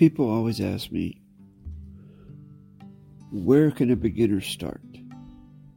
People 0.00 0.30
always 0.30 0.62
ask 0.62 0.90
me, 0.90 1.20
where 3.30 3.70
can 3.70 3.90
a 3.90 3.96
beginner 3.96 4.40
start 4.40 4.80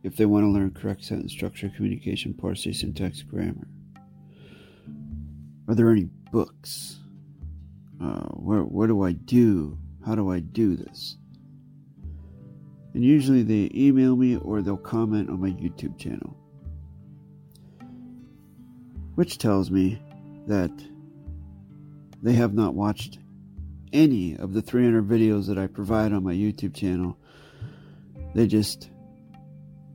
if 0.01 0.15
they 0.15 0.25
want 0.25 0.45
to 0.45 0.49
learn 0.49 0.71
correct 0.71 1.03
sentence 1.03 1.33
structure, 1.33 1.67
communication, 1.75 2.33
parsing, 2.33 2.71
syntax, 2.71 3.21
grammar? 3.21 3.67
Are 5.67 5.75
there 5.75 5.91
any 5.91 6.05
books? 6.31 7.01
Uh, 8.01 8.29
where, 8.29 8.63
what 8.63 8.87
do 8.87 9.03
I 9.03 9.11
do? 9.11 9.77
How 10.05 10.15
do 10.15 10.31
I 10.31 10.39
do 10.39 10.77
this? 10.77 11.17
And 12.93 13.03
usually 13.03 13.43
they 13.43 13.69
email 13.75 14.15
me 14.15 14.37
or 14.37 14.61
they'll 14.61 14.77
comment 14.77 15.29
on 15.29 15.41
my 15.41 15.49
YouTube 15.49 15.99
channel. 15.99 16.37
Which 19.15 19.37
tells 19.37 19.69
me 19.69 20.01
that 20.47 20.71
they 22.21 22.31
have 22.31 22.53
not 22.53 22.73
watched 22.73 23.19
any 23.93 24.35
of 24.35 24.53
the 24.53 24.61
300 24.61 25.07
videos 25.07 25.47
that 25.47 25.57
I 25.57 25.67
provide 25.67 26.11
on 26.11 26.23
my 26.23 26.33
YouTube 26.33 26.75
channel. 26.75 27.17
They 28.33 28.47
just, 28.47 28.89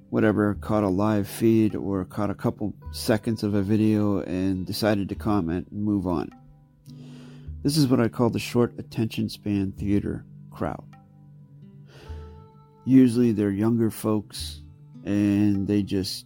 whatever, 0.09 0.55
caught 0.55 0.85
a 0.85 0.89
live 0.89 1.29
feed 1.29 1.75
or 1.75 2.05
caught 2.05 2.31
a 2.31 2.35
couple 2.35 2.75
seconds 2.93 3.43
of 3.43 3.55
a 3.55 3.63
video 3.63 4.21
and 4.21 4.65
decided 4.65 5.09
to 5.09 5.15
comment 5.17 5.67
and 5.71 5.83
move 5.83 6.07
on. 6.07 6.31
This 7.63 7.77
is 7.77 7.89
what 7.89 8.01
I 8.01 8.09
call 8.09 8.31
the 8.31 8.39
short 8.39 8.79
attention 8.79 9.29
span 9.29 9.73
theater 9.73 10.25
crowd. 10.51 10.85
Usually 12.85 13.33
they're 13.33 13.51
younger 13.51 13.91
folks 13.91 14.63
and 15.05 15.67
they 15.67 15.83
just, 15.83 16.25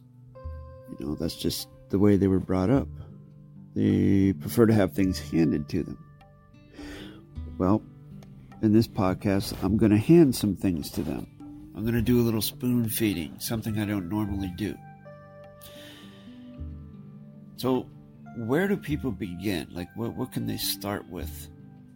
you 0.98 1.06
know, 1.06 1.14
that's 1.14 1.36
just 1.36 1.68
the 1.88 1.98
way 1.98 2.16
they 2.16 2.28
were 2.28 2.38
brought 2.38 2.70
up. 2.70 2.88
They 3.74 4.34
prefer 4.34 4.66
to 4.66 4.74
have 4.74 4.92
things 4.92 5.18
handed 5.18 5.68
to 5.70 5.82
them. 5.82 5.98
Well, 7.62 7.80
in 8.60 8.72
this 8.72 8.88
podcast, 8.88 9.54
I'm 9.62 9.76
going 9.76 9.92
to 9.92 9.96
hand 9.96 10.34
some 10.34 10.56
things 10.56 10.90
to 10.90 11.02
them. 11.02 11.28
I'm 11.76 11.82
going 11.82 11.94
to 11.94 12.02
do 12.02 12.20
a 12.20 12.24
little 12.24 12.42
spoon 12.42 12.88
feeding, 12.88 13.38
something 13.38 13.78
I 13.78 13.84
don't 13.84 14.08
normally 14.08 14.52
do. 14.56 14.76
So, 17.58 17.86
where 18.36 18.66
do 18.66 18.76
people 18.76 19.12
begin? 19.12 19.68
Like, 19.70 19.86
what, 19.94 20.16
what 20.16 20.32
can 20.32 20.48
they 20.48 20.56
start 20.56 21.08
with 21.08 21.48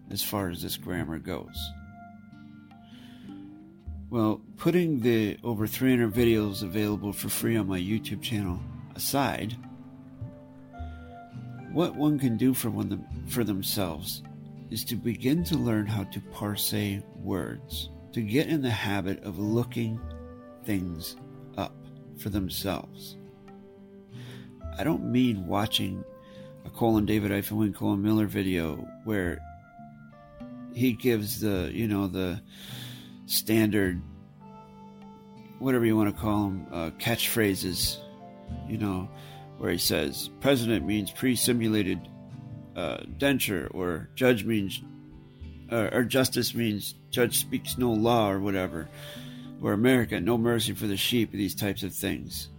as 0.09 0.23
far 0.23 0.51
as 0.51 0.63
this 0.63 0.77
grammar 0.77 1.19
goes? 1.19 1.59
Well, 4.09 4.43
putting 4.59 5.01
the 5.01 5.37
over 5.43 5.67
300 5.67 6.15
videos 6.15 6.63
available 6.63 7.13
for 7.13 7.29
free 7.29 7.57
on 7.57 7.67
my 7.67 7.81
YouTube 7.81 8.23
channel 8.23 8.61
aside, 8.95 9.57
what 11.73 11.97
one 11.97 12.21
can 12.21 12.37
do 12.37 12.55
for 12.55 12.71
one 12.71 13.05
for 13.27 13.43
themselves 13.43 14.23
is 14.77 14.85
to 14.85 14.95
begin 14.95 15.43
to 15.43 15.57
learn 15.57 15.87
how 15.87 16.05
to 16.05 16.21
parse 16.21 16.75
words, 17.23 17.89
to 18.13 18.21
get 18.21 18.47
in 18.47 18.61
the 18.61 18.69
habit 18.69 19.25
of 19.25 19.39
looking 19.39 19.99
things 20.65 21.17
up 21.57 21.75
for 22.19 22.29
themselves. 22.29 23.17
I 24.79 24.85
don't 24.85 25.11
mean 25.11 25.47
watching 25.47 26.05
a 26.67 26.69
colon 26.69 27.07
David 27.07 27.31
Wynn 27.51 27.73
colon 27.73 28.03
Miller 28.03 28.27
video 28.27 28.87
where 29.05 29.39
he 30.75 30.93
gives 30.93 31.41
the 31.41 31.71
you 31.73 31.89
know 31.89 32.07
the 32.07 32.43
standard 33.25 34.03
whatever 35.59 35.87
you 35.87 35.97
want 35.97 36.15
to 36.15 36.21
call 36.21 36.51
them 36.51 36.67
uh, 36.71 36.91
catchphrases 36.99 37.97
you 38.69 38.77
know 38.77 39.09
where 39.57 39.71
he 39.71 39.79
says 39.79 40.29
president 40.41 40.85
means 40.85 41.11
pre-simulated 41.11 41.99
uh, 42.77 42.99
denture 43.19 43.69
or 43.75 44.09
judge 44.15 44.45
means 44.45 44.83
uh, 45.73 45.89
or 45.93 46.05
justice 46.05 46.55
means 46.55 46.95
judge 47.11 47.39
speaks 47.39 47.77
no 47.77 47.91
law 47.91 48.31
or 48.31 48.39
whatever 48.39 48.89
or 49.61 49.73
america 49.73 50.21
no 50.21 50.39
mercy 50.39 50.73
for 50.73 50.87
the 50.87 50.97
sheep 50.97 51.33
these 51.33 51.55
types 51.55 51.83
of 51.83 51.93
things 51.93 52.51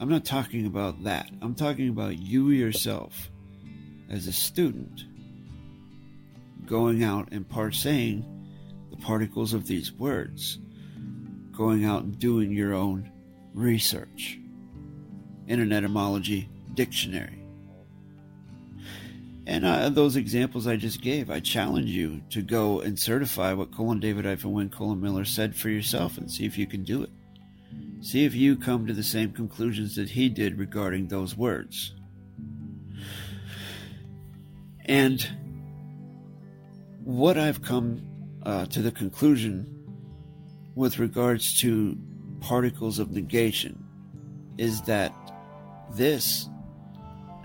I'm 0.00 0.08
not 0.08 0.24
talking 0.24 0.64
about 0.64 1.04
that. 1.04 1.28
I'm 1.42 1.54
talking 1.54 1.90
about 1.90 2.18
you 2.18 2.48
yourself 2.48 3.30
as 4.08 4.26
a 4.26 4.32
student 4.32 5.04
going 6.64 7.04
out 7.04 7.28
and 7.32 7.46
parsing 7.46 8.24
the 8.90 8.96
particles 8.96 9.52
of 9.52 9.66
these 9.66 9.92
words, 9.92 10.58
going 11.52 11.84
out 11.84 12.04
and 12.04 12.18
doing 12.18 12.50
your 12.50 12.72
own 12.72 13.12
research 13.52 14.40
in 15.48 15.60
an 15.60 15.70
etymology 15.70 16.48
dictionary. 16.72 17.39
And 19.46 19.94
those 19.94 20.16
examples 20.16 20.66
I 20.66 20.76
just 20.76 21.00
gave, 21.00 21.30
I 21.30 21.40
challenge 21.40 21.90
you 21.90 22.20
to 22.30 22.42
go 22.42 22.80
and 22.80 22.98
certify 22.98 23.52
what 23.52 23.74
colon 23.74 23.98
David 23.98 24.44
Wynn 24.44 24.68
colon 24.68 25.00
Miller 25.00 25.24
said 25.24 25.56
for 25.56 25.68
yourself 25.70 26.18
and 26.18 26.30
see 26.30 26.44
if 26.44 26.56
you 26.58 26.66
can 26.66 26.84
do 26.84 27.02
it. 27.02 27.10
See 28.00 28.24
if 28.24 28.34
you 28.34 28.56
come 28.56 28.86
to 28.86 28.92
the 28.92 29.02
same 29.02 29.32
conclusions 29.32 29.96
that 29.96 30.10
he 30.10 30.28
did 30.28 30.58
regarding 30.58 31.08
those 31.08 31.36
words. 31.36 31.94
And 34.86 35.26
what 37.04 37.38
I've 37.38 37.62
come 37.62 38.02
uh, 38.42 38.66
to 38.66 38.82
the 38.82 38.90
conclusion 38.90 39.66
with 40.74 40.98
regards 40.98 41.58
to 41.60 41.98
particles 42.40 42.98
of 42.98 43.10
negation 43.10 43.82
is 44.58 44.82
that 44.82 45.14
this 45.92 46.48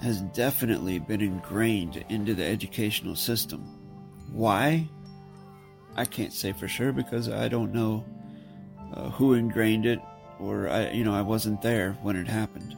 has 0.02 0.22
definitely 0.22 1.00
been 1.00 1.22
ingrained 1.22 2.04
into 2.10 2.34
the 2.34 2.46
educational 2.46 3.16
system. 3.16 3.62
Why? 4.32 4.88
I 5.96 6.06
can't 6.06 6.34
say 6.34 6.52
for 6.52 6.68
sure 6.68 6.92
because 6.92 7.30
I 7.30 7.48
don't 7.48 7.74
know 7.74 8.04
uh, 8.94 9.10
who 9.12 9.34
ingrained 9.34 9.86
it 9.86 10.00
or 10.40 10.68
I, 10.68 10.92
you 10.92 11.04
know, 11.04 11.14
I 11.14 11.22
wasn't 11.22 11.62
there 11.62 11.94
when 12.02 12.16
it 12.16 12.28
happened. 12.28 12.76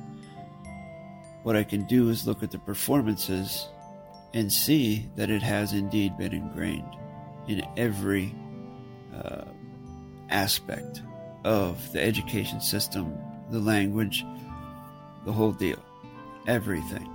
What 1.44 1.56
I 1.56 1.63
can 1.63 1.85
do 1.85 2.09
is 2.09 2.27
look 2.27 2.44
at 2.44 2.51
the 2.51 2.59
performances 2.59 3.67
and 4.33 4.51
see 4.51 5.09
that 5.15 5.30
it 5.30 5.42
has 5.42 5.74
indeed 5.74 6.18
been 6.18 6.33
ingrained 6.33 6.95
in 7.47 7.65
every 7.77 8.36
uh, 9.15 9.45
aspect 10.30 11.01
of 11.44 11.92
the 11.94 12.03
education 12.03 12.59
system, 12.59 13.18
the 13.50 13.59
language, 13.59 14.25
the 15.25 15.31
whole 15.31 15.53
deal, 15.53 15.81
everything. 16.47 17.09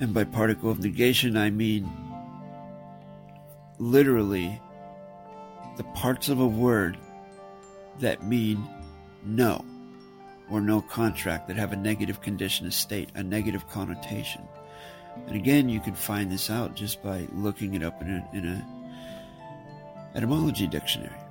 And 0.00 0.12
by 0.12 0.24
particle 0.24 0.70
of 0.70 0.80
negation, 0.80 1.36
I 1.36 1.50
mean 1.50 1.90
literally 3.78 4.60
the 5.76 5.84
parts 5.94 6.28
of 6.28 6.40
a 6.40 6.46
word 6.46 6.96
that 8.00 8.24
mean 8.24 8.68
no 9.24 9.64
or 10.50 10.60
no 10.60 10.82
contract 10.82 11.48
that 11.48 11.56
have 11.56 11.72
a 11.72 11.76
negative 11.76 12.20
condition 12.20 12.66
of 12.66 12.74
state, 12.74 13.08
a 13.14 13.22
negative 13.22 13.68
connotation. 13.68 14.42
And 15.26 15.36
again, 15.36 15.68
you 15.68 15.80
can 15.80 15.94
find 15.94 16.30
this 16.30 16.50
out 16.50 16.74
just 16.74 17.02
by 17.02 17.26
looking 17.32 17.74
it 17.74 17.82
up 17.82 18.00
in 18.02 18.10
a, 18.10 18.36
in 18.36 18.46
a 18.46 20.16
etymology 20.16 20.66
dictionary. 20.66 21.21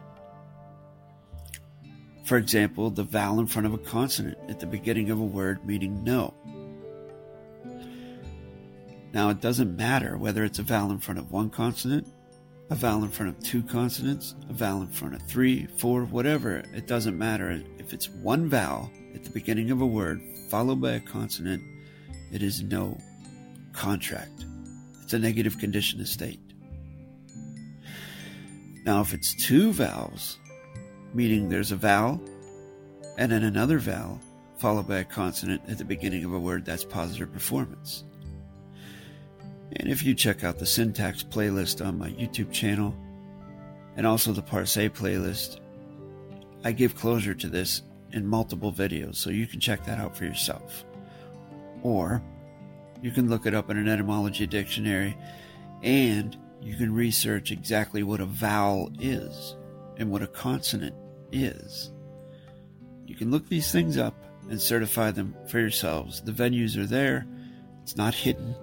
For 2.31 2.37
example, 2.37 2.89
the 2.89 3.03
vowel 3.03 3.41
in 3.41 3.47
front 3.47 3.67
of 3.67 3.73
a 3.73 3.77
consonant 3.77 4.37
at 4.47 4.61
the 4.61 4.65
beginning 4.65 5.09
of 5.09 5.19
a 5.19 5.21
word 5.21 5.65
meaning 5.65 6.01
no. 6.01 6.33
Now, 9.11 9.31
it 9.31 9.41
doesn't 9.41 9.75
matter 9.75 10.17
whether 10.17 10.45
it's 10.45 10.57
a 10.57 10.63
vowel 10.63 10.91
in 10.91 10.99
front 10.99 11.19
of 11.19 11.29
one 11.33 11.49
consonant 11.49 12.07
a 12.69 12.75
vowel 12.75 13.03
in 13.03 13.09
front 13.09 13.35
of 13.35 13.43
two 13.43 13.61
consonants, 13.61 14.33
a 14.49 14.53
vowel 14.53 14.81
in 14.81 14.87
front 14.87 15.13
of 15.13 15.21
three, 15.23 15.65
four, 15.75 16.05
whatever. 16.05 16.63
It 16.73 16.87
doesn't 16.87 17.17
matter. 17.17 17.61
If 17.77 17.91
it's 17.91 18.07
one 18.07 18.47
vowel 18.47 18.89
at 19.13 19.25
the 19.25 19.29
beginning 19.31 19.69
of 19.69 19.81
a 19.81 19.85
word 19.85 20.21
followed 20.49 20.79
by 20.79 20.91
a 20.91 21.01
consonant, 21.01 21.61
it 22.31 22.41
is 22.41 22.63
no 22.63 22.97
contract. 23.73 24.45
It's 25.03 25.11
a 25.11 25.19
negative 25.19 25.57
condition 25.57 25.99
of 25.99 26.07
state. 26.07 26.39
Now, 28.85 29.01
if 29.01 29.13
it's 29.13 29.35
two 29.35 29.73
vowels, 29.73 30.37
meaning 31.13 31.49
there's 31.49 31.71
a 31.71 31.75
vowel 31.75 32.21
and 33.17 33.31
then 33.31 33.43
another 33.43 33.79
vowel 33.79 34.19
followed 34.61 34.87
by 34.87 34.99
a 34.99 35.03
consonant 35.03 35.61
at 35.67 35.79
the 35.79 35.83
beginning 35.83 36.23
of 36.23 36.33
a 36.33 36.39
word, 36.39 36.63
that's 36.63 36.85
positive 36.85 37.33
performance. 37.33 38.03
And 39.77 39.89
if 39.89 40.03
you 40.03 40.13
check 40.13 40.43
out 40.43 40.59
the 40.59 40.67
syntax 40.67 41.23
playlist 41.23 41.83
on 41.83 41.97
my 41.97 42.09
YouTube 42.11 42.51
channel 42.51 42.95
and 43.97 44.05
also 44.05 44.31
the 44.31 44.43
Parse 44.43 44.75
playlist, 44.75 45.59
I 46.63 46.73
give 46.73 46.95
closure 46.95 47.33
to 47.33 47.47
this 47.47 47.81
in 48.11 48.27
multiple 48.27 48.71
videos, 48.71 49.15
so 49.15 49.31
you 49.31 49.47
can 49.47 49.59
check 49.59 49.83
that 49.85 49.97
out 49.97 50.15
for 50.15 50.25
yourself. 50.25 50.85
Or 51.81 52.21
you 53.01 53.09
can 53.09 53.29
look 53.29 53.47
it 53.47 53.55
up 53.55 53.71
in 53.71 53.77
an 53.77 53.87
etymology 53.87 54.45
dictionary 54.45 55.17
and 55.81 56.37
you 56.61 56.75
can 56.75 56.93
research 56.93 57.51
exactly 57.51 58.03
what 58.03 58.19
a 58.19 58.25
vowel 58.25 58.91
is 58.99 59.55
and 59.97 60.11
what 60.11 60.21
a 60.21 60.27
consonant 60.27 60.95
is. 61.31 61.91
You 63.05 63.15
can 63.15 63.31
look 63.31 63.47
these 63.47 63.71
things 63.71 63.97
up 63.97 64.15
and 64.49 64.59
certify 64.59 65.11
them 65.11 65.35
for 65.47 65.59
yourselves. 65.59 66.21
The 66.21 66.31
venues 66.31 66.77
are 66.77 66.85
there, 66.85 67.25
it's 67.83 67.97
not 67.97 68.13
hidden. 68.13 68.55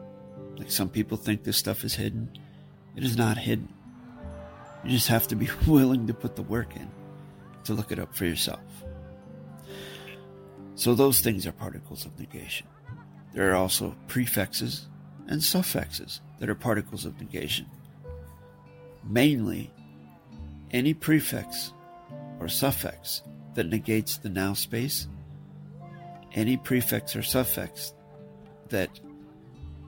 Like 0.57 0.71
some 0.71 0.89
people 0.89 1.17
think 1.17 1.45
this 1.45 1.57
stuff 1.57 1.85
is 1.85 1.95
hidden. 1.95 2.31
It 2.97 3.05
is 3.05 3.17
not 3.17 3.39
hidden. 3.39 3.69
You 4.85 4.91
just 4.91 5.09
have 5.09 5.29
to 5.29 5.37
be 5.37 5.49
willing 5.67 6.07
to 6.07 6.15
put 6.15 6.37
the 6.37 6.43
work 6.43 6.77
in 6.77 6.91
to 7.65 7.75
look 7.75 7.93
it 7.93 7.99
up 7.99 8.15
for 8.15 8.25
yourself. 8.25 8.61
So 10.75 10.95
those 10.95 11.21
things 11.21 11.47
are 11.47 11.53
particles 11.53 12.07
of 12.07 12.19
negation. 12.19 12.67
There 13.35 13.51
are 13.51 13.57
also 13.57 13.97
prefixes 14.07 14.87
and 15.27 15.43
suffixes 15.43 16.21
that 16.39 16.49
are 16.49 16.55
particles 16.55 17.05
of 17.05 17.21
negation. 17.21 17.67
Mainly, 19.05 19.73
any 20.71 20.95
prefix 20.95 21.73
or 22.41 22.49
suffix 22.49 23.23
that 23.55 23.69
negates 23.69 24.19
the 24.19 24.29
now 24.29 24.53
space, 24.53 25.09
any 26.35 26.57
prefix 26.57 27.17
or 27.17 27.23
suffix 27.23 27.95
that 28.69 29.01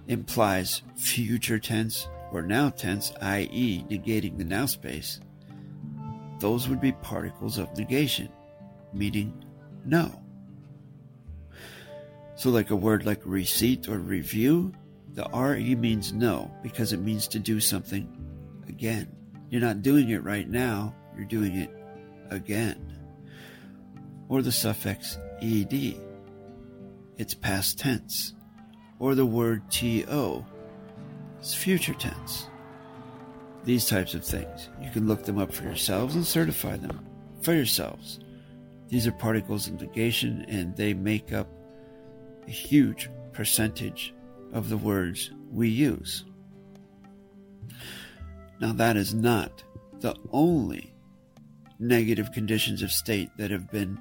implies 0.09 0.83
future 0.97 1.59
tense 1.59 2.09
or 2.33 2.43
now 2.43 2.71
tense, 2.71 3.13
i.e., 3.23 3.85
negating 3.89 4.39
the 4.39 4.45
now 4.45 4.67
space, 4.67 5.21
those 6.39 6.69
would 6.69 6.81
be 6.81 6.93
particles 6.93 7.59
of 7.59 7.77
negation, 7.77 8.29
meaning 8.93 9.45
no. 9.85 10.21
So, 12.37 12.51
like 12.51 12.71
a 12.71 12.77
word 12.77 13.05
like 13.05 13.21
receipt 13.25 13.89
or 13.89 13.99
review, 13.99 14.73
the 15.13 15.29
RE 15.35 15.75
means 15.75 16.13
no 16.13 16.51
because 16.63 16.93
it 16.93 17.01
means 17.01 17.29
to 17.29 17.39
do 17.39 17.61
something 17.61 18.09
again. 18.69 19.15
You're 19.51 19.61
not 19.61 19.83
doing 19.83 20.11
it 20.11 20.25
right 20.25 20.49
now, 20.49 20.95
you're 21.17 21.27
doing 21.27 21.57
it 21.57 21.71
again. 22.31 22.99
Or 24.29 24.43
the 24.43 24.53
suffix 24.53 25.19
ed, 25.43 25.97
it's 27.17 27.35
past 27.35 27.79
tense. 27.79 28.35
Or 28.99 29.15
the 29.15 29.27
word 29.27 29.71
to, 29.73 30.45
it's 31.39 31.55
future 31.55 31.95
tense. 31.95 32.47
These 33.65 33.87
types 33.89 34.15
of 34.15 34.25
things. 34.25 34.69
You 34.81 34.91
can 34.91 35.07
look 35.07 35.25
them 35.25 35.39
up 35.39 35.53
for 35.53 35.65
yourselves 35.65 36.15
and 36.15 36.27
certify 36.27 36.77
them 36.77 37.07
for 37.43 37.53
yourselves. 37.53 38.21
These 38.89 39.07
are 39.07 39.13
particles 39.13 39.69
of 39.69 39.81
negation 39.81 40.45
and 40.49 40.77
they 40.77 40.95
make 40.95 41.33
up 41.33 41.49
a 42.47 42.51
huge 42.51 43.09
percentage 43.33 44.15
of 44.53 44.69
the 44.69 44.77
words 44.77 45.31
we 45.51 45.69
use. 45.69 46.25
Now, 48.61 48.73
that 48.73 48.97
is 48.97 49.15
not 49.15 49.63
the 50.01 50.15
only 50.33 50.90
negative 51.81 52.31
conditions 52.31 52.83
of 52.83 52.93
state 52.93 53.31
that 53.39 53.51
have 53.51 53.71
been 53.71 53.99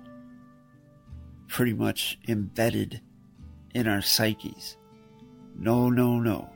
pretty 1.48 1.74
much 1.74 2.20
embedded 2.28 3.02
in 3.74 3.88
our 3.88 4.02
psyches. 4.02 4.78
No, 5.58 5.90
no, 5.90 6.20
no. 6.20 6.50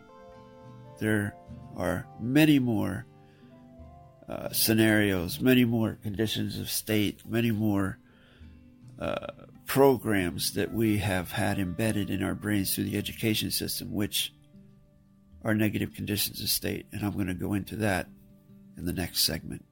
There 1.00 1.36
are 1.76 2.06
many 2.20 2.60
more 2.60 3.06
uh, 4.28 4.50
scenarios, 4.52 5.40
many 5.40 5.66
more 5.66 5.98
conditions 6.04 6.60
of 6.60 6.70
state, 6.70 7.22
many 7.28 7.52
more 7.52 7.98
uh, 9.00 9.28
programs 9.66 10.54
that 10.54 10.74
we 10.74 10.98
have 10.98 11.32
had 11.32 11.58
embedded 11.58 12.10
in 12.10 12.22
our 12.22 12.36
brains 12.36 12.76
through 12.76 12.86
the 12.86 12.98
education 12.98 13.50
system, 13.50 13.94
which 13.94 14.34
are 15.44 15.56
negative 15.56 15.94
conditions 15.94 16.42
of 16.42 16.50
state. 16.50 16.86
And 16.92 17.04
I'm 17.04 17.14
going 17.14 17.28
to 17.28 17.34
go 17.34 17.54
into 17.54 17.78
that 17.78 18.08
in 18.78 18.86
the 18.86 18.94
next 18.94 19.22
segment. 19.22 19.66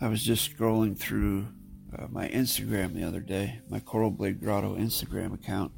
I 0.00 0.06
was 0.06 0.22
just 0.22 0.56
scrolling 0.56 0.96
through 0.96 1.48
uh, 1.96 2.06
my 2.08 2.28
Instagram 2.28 2.94
the 2.94 3.02
other 3.02 3.20
day, 3.20 3.60
my 3.68 3.80
Coral 3.80 4.10
Blade 4.10 4.40
Grotto 4.40 4.76
Instagram 4.76 5.34
account, 5.34 5.72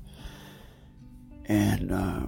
and 1.46 1.90
uh, 1.90 2.26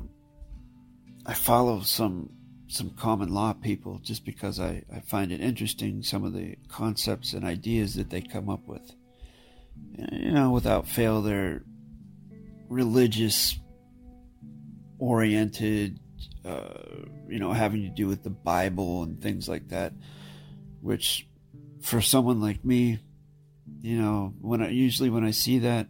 I 1.26 1.34
follow 1.34 1.80
some 1.80 2.30
some 2.68 2.90
common 2.90 3.28
law 3.28 3.52
people 3.52 3.98
just 4.02 4.24
because 4.24 4.58
I, 4.58 4.82
I 4.90 5.00
find 5.00 5.30
it 5.30 5.42
interesting 5.42 6.02
some 6.02 6.24
of 6.24 6.32
the 6.32 6.56
concepts 6.68 7.34
and 7.34 7.44
ideas 7.44 7.94
that 7.96 8.08
they 8.08 8.22
come 8.22 8.48
up 8.48 8.66
with. 8.66 8.94
You 9.94 10.32
know, 10.32 10.50
without 10.50 10.88
fail, 10.88 11.20
they're 11.20 11.62
religious 12.70 13.58
oriented, 14.98 16.00
uh, 16.46 17.04
you 17.28 17.38
know, 17.38 17.52
having 17.52 17.82
to 17.82 17.90
do 17.90 18.06
with 18.06 18.22
the 18.22 18.30
Bible 18.30 19.02
and 19.02 19.20
things 19.20 19.46
like 19.46 19.68
that, 19.68 19.92
which 20.80 21.26
for 21.82 22.00
someone 22.00 22.40
like 22.40 22.64
me, 22.64 23.00
you 23.80 24.00
know, 24.00 24.34
when 24.40 24.62
I 24.62 24.70
usually 24.70 25.10
when 25.10 25.24
I 25.24 25.32
see 25.32 25.58
that, 25.60 25.88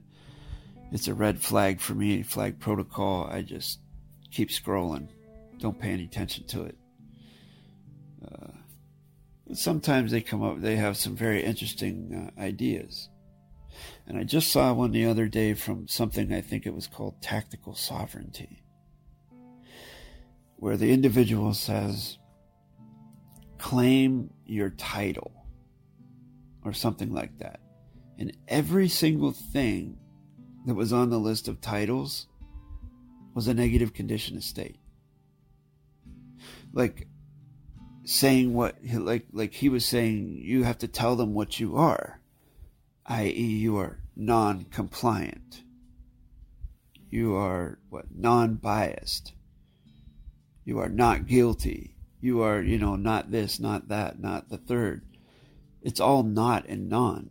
it's 0.90 1.08
a 1.08 1.14
red 1.14 1.40
flag 1.40 1.80
for 1.80 1.94
me, 1.94 2.22
flag 2.22 2.58
protocol. 2.58 3.28
I 3.30 3.42
just 3.42 3.78
keep 4.30 4.48
scrolling, 4.48 5.08
don't 5.58 5.78
pay 5.78 5.90
any 5.90 6.04
attention 6.04 6.46
to 6.48 6.64
it. 6.64 6.76
Uh, 8.26 8.48
sometimes 9.54 10.10
they 10.10 10.22
come 10.22 10.42
up, 10.42 10.60
they 10.60 10.76
have 10.76 10.96
some 10.96 11.14
very 11.14 11.44
interesting 11.44 12.32
uh, 12.36 12.40
ideas. 12.40 13.08
And 14.06 14.18
I 14.18 14.24
just 14.24 14.50
saw 14.50 14.72
one 14.72 14.92
the 14.92 15.06
other 15.06 15.28
day 15.28 15.54
from 15.54 15.88
something 15.88 16.32
I 16.32 16.40
think 16.40 16.66
it 16.66 16.74
was 16.74 16.86
called 16.86 17.20
tactical 17.22 17.74
sovereignty, 17.74 18.62
where 20.56 20.76
the 20.76 20.92
individual 20.92 21.54
says, 21.54 22.18
claim 23.58 24.30
your 24.44 24.70
title 24.70 25.41
or 26.64 26.72
something 26.72 27.12
like 27.12 27.38
that. 27.38 27.60
And 28.18 28.36
every 28.48 28.88
single 28.88 29.32
thing 29.32 29.98
that 30.66 30.74
was 30.74 30.92
on 30.92 31.10
the 31.10 31.18
list 31.18 31.48
of 31.48 31.60
titles 31.60 32.26
was 33.34 33.48
a 33.48 33.54
negative 33.54 33.92
condition 33.94 34.36
of 34.36 34.44
state. 34.44 34.78
Like 36.72 37.08
saying 38.04 38.52
what 38.52 38.76
like 38.92 39.26
like 39.32 39.54
he 39.54 39.68
was 39.68 39.84
saying 39.84 40.40
you 40.42 40.64
have 40.64 40.78
to 40.78 40.88
tell 40.88 41.16
them 41.16 41.34
what 41.34 41.60
you 41.60 41.76
are, 41.76 42.20
i.e. 43.06 43.30
you 43.30 43.76
are 43.76 43.98
non-compliant. 44.16 45.62
You 47.10 47.34
are 47.34 47.78
what 47.90 48.06
non-biased. 48.14 49.34
You 50.64 50.78
are 50.78 50.88
not 50.88 51.26
guilty. 51.26 51.96
You 52.20 52.42
are, 52.42 52.62
you 52.62 52.78
know, 52.78 52.96
not 52.96 53.30
this, 53.30 53.58
not 53.58 53.88
that, 53.88 54.20
not 54.20 54.48
the 54.48 54.56
third. 54.56 55.02
It's 55.82 56.00
all 56.00 56.22
not 56.22 56.66
and 56.66 56.88
non. 56.88 57.30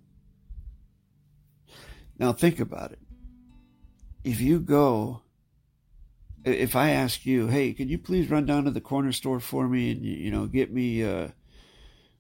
Now 2.20 2.34
think 2.34 2.60
about 2.60 2.92
it. 2.92 3.00
If 4.24 4.42
you 4.42 4.60
go, 4.60 5.22
if 6.44 6.76
I 6.76 6.92
ask 6.92 7.26
you, 7.26 7.48
hey, 7.48 7.74
could 7.74 7.90
you 7.90 7.98
please 7.98 8.30
run 8.30 8.46
down 8.46 8.66
to 8.66 8.72
the 8.72 8.82
corner 8.82 9.12
store 9.12 9.40
for 9.40 9.68
me 9.68 9.92
and 9.92 10.06
you 10.06 10.30
know 10.30 10.46
get 10.46 10.72
me 10.72 11.04
uh, 11.04 11.30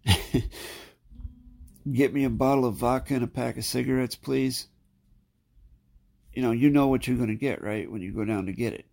get 1.92 2.14
me 2.14 2.24
a 2.24 2.30
bottle 2.30 2.66
of 2.66 2.76
vodka 2.76 3.14
and 3.16 3.24
a 3.24 3.28
pack 3.28 3.58
of 3.58 3.66
cigarettes, 3.66 4.16
please. 4.16 4.68
You 6.34 6.42
know, 6.42 6.52
you 6.52 6.70
know 6.70 6.88
what 6.88 7.08
you're 7.08 7.18
going 7.18 7.30
to 7.30 7.36
get, 7.36 7.62
right? 7.62 7.92
When 7.92 8.02
you 8.02 8.14
go 8.14 8.24
down 8.24 8.46
to 8.46 8.54
get 8.54 8.74
it. 8.74 8.86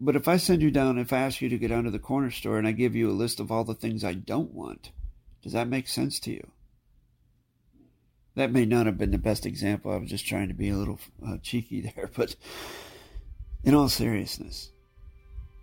But 0.00 0.16
if 0.16 0.28
I 0.28 0.36
send 0.36 0.62
you 0.62 0.70
down, 0.70 0.98
if 0.98 1.12
I 1.12 1.18
ask 1.18 1.40
you 1.40 1.48
to 1.48 1.58
go 1.58 1.68
down 1.68 1.84
to 1.84 1.90
the 1.90 1.98
corner 1.98 2.30
store 2.30 2.58
and 2.58 2.66
I 2.66 2.72
give 2.72 2.94
you 2.94 3.10
a 3.10 3.12
list 3.12 3.40
of 3.40 3.52
all 3.52 3.64
the 3.64 3.74
things 3.74 4.04
I 4.04 4.14
don't 4.14 4.52
want, 4.52 4.90
does 5.42 5.52
that 5.52 5.68
make 5.68 5.88
sense 5.88 6.20
to 6.20 6.30
you? 6.30 6.46
That 8.34 8.52
may 8.52 8.64
not 8.64 8.86
have 8.86 8.96
been 8.96 9.10
the 9.10 9.18
best 9.18 9.44
example. 9.44 9.92
I 9.92 9.96
was 9.96 10.08
just 10.08 10.26
trying 10.26 10.48
to 10.48 10.54
be 10.54 10.70
a 10.70 10.76
little 10.76 10.98
uh, 11.26 11.36
cheeky 11.42 11.80
there. 11.96 12.10
But 12.14 12.36
in 13.64 13.74
all 13.74 13.88
seriousness, 13.88 14.70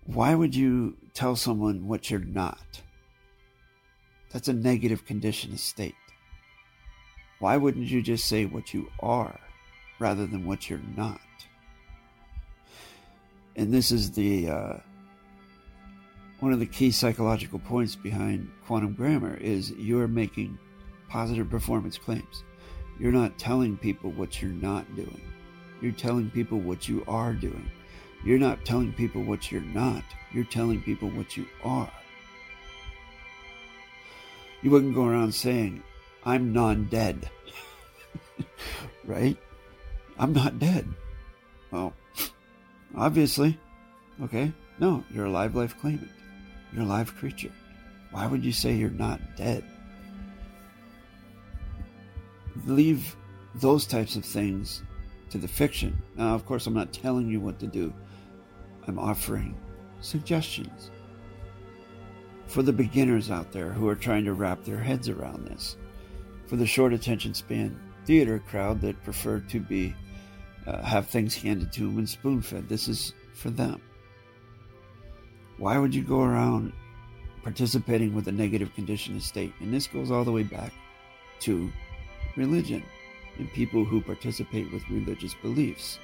why 0.05 0.35
would 0.35 0.55
you 0.55 0.97
tell 1.13 1.35
someone 1.35 1.87
what 1.87 2.09
you're 2.09 2.19
not? 2.19 2.81
That's 4.31 4.47
a 4.47 4.53
negative 4.53 5.05
condition 5.05 5.53
of 5.53 5.59
state. 5.59 5.95
Why 7.39 7.57
wouldn't 7.57 7.87
you 7.87 8.01
just 8.01 8.25
say 8.25 8.45
what 8.45 8.73
you 8.73 8.91
are 8.99 9.39
rather 9.97 10.27
than 10.27 10.45
what 10.45 10.69
you're 10.69 10.81
not? 10.95 11.21
And 13.55 13.73
this 13.73 13.91
is 13.91 14.11
the 14.11 14.49
uh, 14.49 14.77
one 16.39 16.53
of 16.53 16.59
the 16.59 16.65
key 16.65 16.91
psychological 16.91 17.59
points 17.59 17.95
behind 17.95 18.49
quantum 18.65 18.93
grammar 18.93 19.35
is 19.37 19.71
you're 19.71 20.07
making 20.07 20.57
positive 21.09 21.49
performance 21.49 21.97
claims. 21.97 22.43
You're 22.97 23.11
not 23.11 23.37
telling 23.37 23.77
people 23.77 24.11
what 24.11 24.41
you're 24.41 24.51
not 24.51 24.95
doing. 24.95 25.21
You're 25.81 25.91
telling 25.91 26.29
people 26.29 26.59
what 26.59 26.87
you 26.87 27.03
are 27.07 27.33
doing. 27.33 27.69
You're 28.23 28.39
not 28.39 28.65
telling 28.65 28.93
people 28.93 29.23
what 29.23 29.51
you're 29.51 29.61
not. 29.61 30.03
You're 30.33 30.43
telling 30.45 30.81
people 30.81 31.09
what 31.09 31.37
you 31.37 31.45
are. 31.63 31.91
You 34.61 34.71
wouldn't 34.71 34.95
go 34.95 35.05
around 35.05 35.33
saying, 35.33 35.83
I'm 36.25 36.51
non 36.51 36.85
dead. 36.85 37.29
right? 39.05 39.37
I'm 40.17 40.33
not 40.33 40.59
dead. 40.59 40.87
Well, 41.71 41.93
obviously. 42.95 43.57
Okay? 44.23 44.51
No, 44.79 45.05
you're 45.13 45.25
a 45.25 45.31
live 45.31 45.55
life 45.55 45.79
claimant. 45.79 46.11
You're 46.71 46.83
a 46.83 46.87
live 46.87 47.15
creature. 47.15 47.51
Why 48.11 48.27
would 48.27 48.43
you 48.43 48.51
say 48.51 48.73
you're 48.73 48.89
not 48.89 49.19
dead? 49.35 49.63
Leave 52.65 53.15
those 53.55 53.85
types 53.85 54.15
of 54.15 54.25
things 54.25 54.83
to 55.29 55.37
the 55.37 55.47
fiction. 55.47 56.01
Now, 56.15 56.35
of 56.35 56.45
course, 56.45 56.67
I'm 56.67 56.73
not 56.73 56.93
telling 56.93 57.29
you 57.29 57.39
what 57.39 57.59
to 57.59 57.67
do, 57.67 57.93
I'm 58.87 58.99
offering 58.99 59.55
suggestions 60.01 60.91
for 62.47 62.63
the 62.63 62.73
beginners 62.73 63.29
out 63.29 63.51
there 63.51 63.69
who 63.69 63.87
are 63.87 63.95
trying 63.95 64.25
to 64.25 64.33
wrap 64.33 64.63
their 64.63 64.79
heads 64.79 65.07
around 65.07 65.47
this, 65.47 65.77
for 66.47 66.55
the 66.55 66.65
short 66.65 66.93
attention 66.93 67.33
span 67.33 67.79
theater 68.05 68.39
crowd 68.39 68.81
that 68.81 69.03
prefer 69.03 69.39
to 69.39 69.59
be 69.59 69.93
uh, 70.65 70.81
have 70.81 71.07
things 71.07 71.35
handed 71.35 71.71
to 71.71 71.81
them 71.81 71.99
and 71.99 72.09
spoon 72.09 72.41
fed. 72.41 72.67
This 72.67 72.87
is 72.87 73.13
for 73.33 73.51
them. 73.51 73.79
Why 75.59 75.77
would 75.77 75.93
you 75.93 76.03
go 76.03 76.21
around 76.21 76.71
participating 77.43 78.15
with 78.15 78.29
a 78.29 78.31
negative 78.31 78.73
condition 78.75 79.17
of 79.17 79.23
state? 79.23 79.53
And 79.59 79.73
this 79.73 79.87
goes 79.87 80.09
all 80.09 80.23
the 80.23 80.31
way 80.31 80.43
back 80.43 80.71
to 81.41 81.71
religion 82.37 82.81
and 83.37 83.51
people 83.51 83.83
who 83.83 84.01
participate 84.01 84.71
with 84.71 84.89
religious 84.89 85.33
beliefs. 85.35 85.99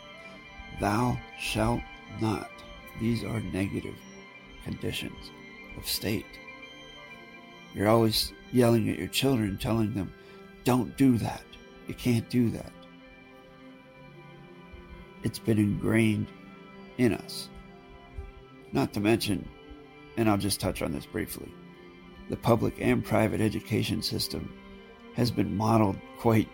Thou 0.82 1.18
shalt 1.40 1.82
not. 2.20 2.50
These 3.00 3.24
are 3.24 3.40
negative 3.40 3.96
conditions 4.66 5.32
of 5.78 5.88
state. 5.88 6.26
You're 7.74 7.90
always 7.90 8.34
yelling 8.52 8.90
at 8.90 9.00
your 9.00 9.08
children, 9.08 9.58
telling 9.58 9.94
them, 9.94 10.14
don't 10.66 10.98
do 10.98 11.18
that. 11.20 11.44
You 11.88 11.94
can't 11.94 12.30
do 12.30 12.50
that. 12.52 12.72
It's 15.24 15.40
been 15.40 15.60
ingrained 15.60 16.28
in 16.98 17.14
us. 17.14 17.50
Not 18.76 18.92
to 18.96 19.00
mention, 19.00 19.48
and 20.18 20.30
I'll 20.30 20.38
just 20.38 20.60
touch 20.60 20.82
on 20.82 20.92
this 20.92 21.06
briefly, 21.06 21.50
the 22.30 22.36
public 22.36 22.76
and 22.82 23.06
private 23.06 23.40
education 23.40 24.02
system 24.02 24.54
has 25.14 25.32
been 25.32 25.56
modeled 25.56 25.96
quite 26.20 26.50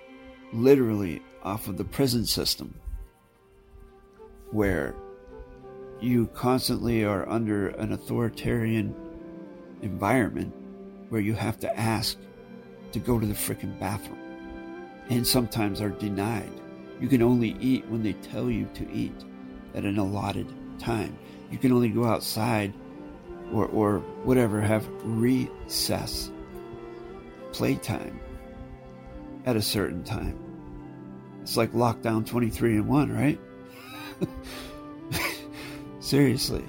literally 0.53 1.23
off 1.41 1.67
of 1.67 1.77
the 1.77 1.83
prison 1.83 2.27
system, 2.27 2.75
where 4.51 4.93
you 5.99 6.27
constantly 6.27 7.03
are 7.03 7.27
under 7.27 7.69
an 7.69 7.91
authoritarian 7.91 8.95
environment 9.81 10.53
where 11.09 11.21
you 11.21 11.33
have 11.33 11.59
to 11.61 11.75
ask 11.75 12.19
to 12.91 12.99
go 12.99 13.19
to 13.19 13.25
the 13.25 13.33
frickin' 13.33 13.79
bathroom 13.79 14.19
and 15.09 15.25
sometimes 15.25 15.81
are 15.81 15.89
denied. 15.89 16.53
You 16.99 17.07
can 17.07 17.23
only 17.23 17.55
eat 17.59 17.87
when 17.87 18.03
they 18.03 18.13
tell 18.13 18.51
you 18.51 18.69
to 18.75 18.87
eat 18.91 19.25
at 19.73 19.85
an 19.85 19.97
allotted 19.97 20.53
time. 20.77 21.17
You 21.51 21.57
can 21.57 21.71
only 21.71 21.89
go 21.89 22.05
outside 22.05 22.73
or, 23.53 23.65
or 23.67 23.99
whatever, 24.23 24.61
have 24.61 24.87
recess, 25.03 26.31
playtime 27.51 28.19
at 29.45 29.55
a 29.55 29.61
certain 29.61 30.03
time. 30.03 30.39
It's 31.41 31.57
like 31.57 31.73
lockdown 31.73 32.25
23 32.25 32.77
and 32.77 32.87
1, 32.87 33.11
right? 33.11 33.39
Seriously. 35.99 36.63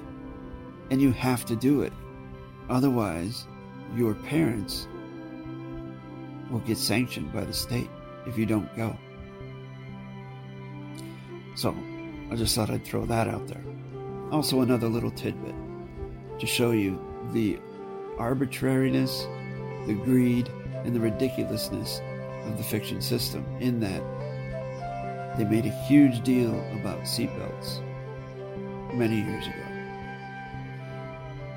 And 0.89 1.01
you 1.01 1.11
have 1.11 1.45
to 1.45 1.55
do 1.55 1.81
it. 1.81 1.93
Otherwise, 2.69 3.47
your 3.95 4.13
parents 4.13 4.87
will 6.49 6.59
get 6.59 6.77
sanctioned 6.77 7.31
by 7.31 7.43
the 7.43 7.53
state 7.53 7.89
if 8.25 8.37
you 8.37 8.45
don't 8.45 8.73
go. 8.75 8.97
So, 11.55 11.75
I 12.31 12.35
just 12.35 12.55
thought 12.55 12.69
I'd 12.71 12.83
throw 12.83 13.05
that 13.05 13.27
out 13.27 13.47
there. 13.47 13.63
Also, 14.33 14.61
another 14.61 14.87
little 14.87 15.11
tidbit 15.11 15.53
to 16.39 16.47
show 16.47 16.71
you 16.71 16.99
the 17.33 17.59
arbitrariness, 18.17 19.27
the 19.85 19.93
greed, 19.93 20.49
and 20.83 20.95
the 20.95 20.99
ridiculousness 20.99 22.01
of 22.47 22.57
the 22.57 22.63
fiction 22.63 22.99
system 22.99 23.45
in 23.59 23.79
that 23.79 24.01
they 25.37 25.43
made 25.45 25.67
a 25.67 25.83
huge 25.85 26.23
deal 26.23 26.49
about 26.79 27.01
seatbelts 27.01 27.79
many 28.95 29.21
years 29.21 29.45
ago, 29.45 29.65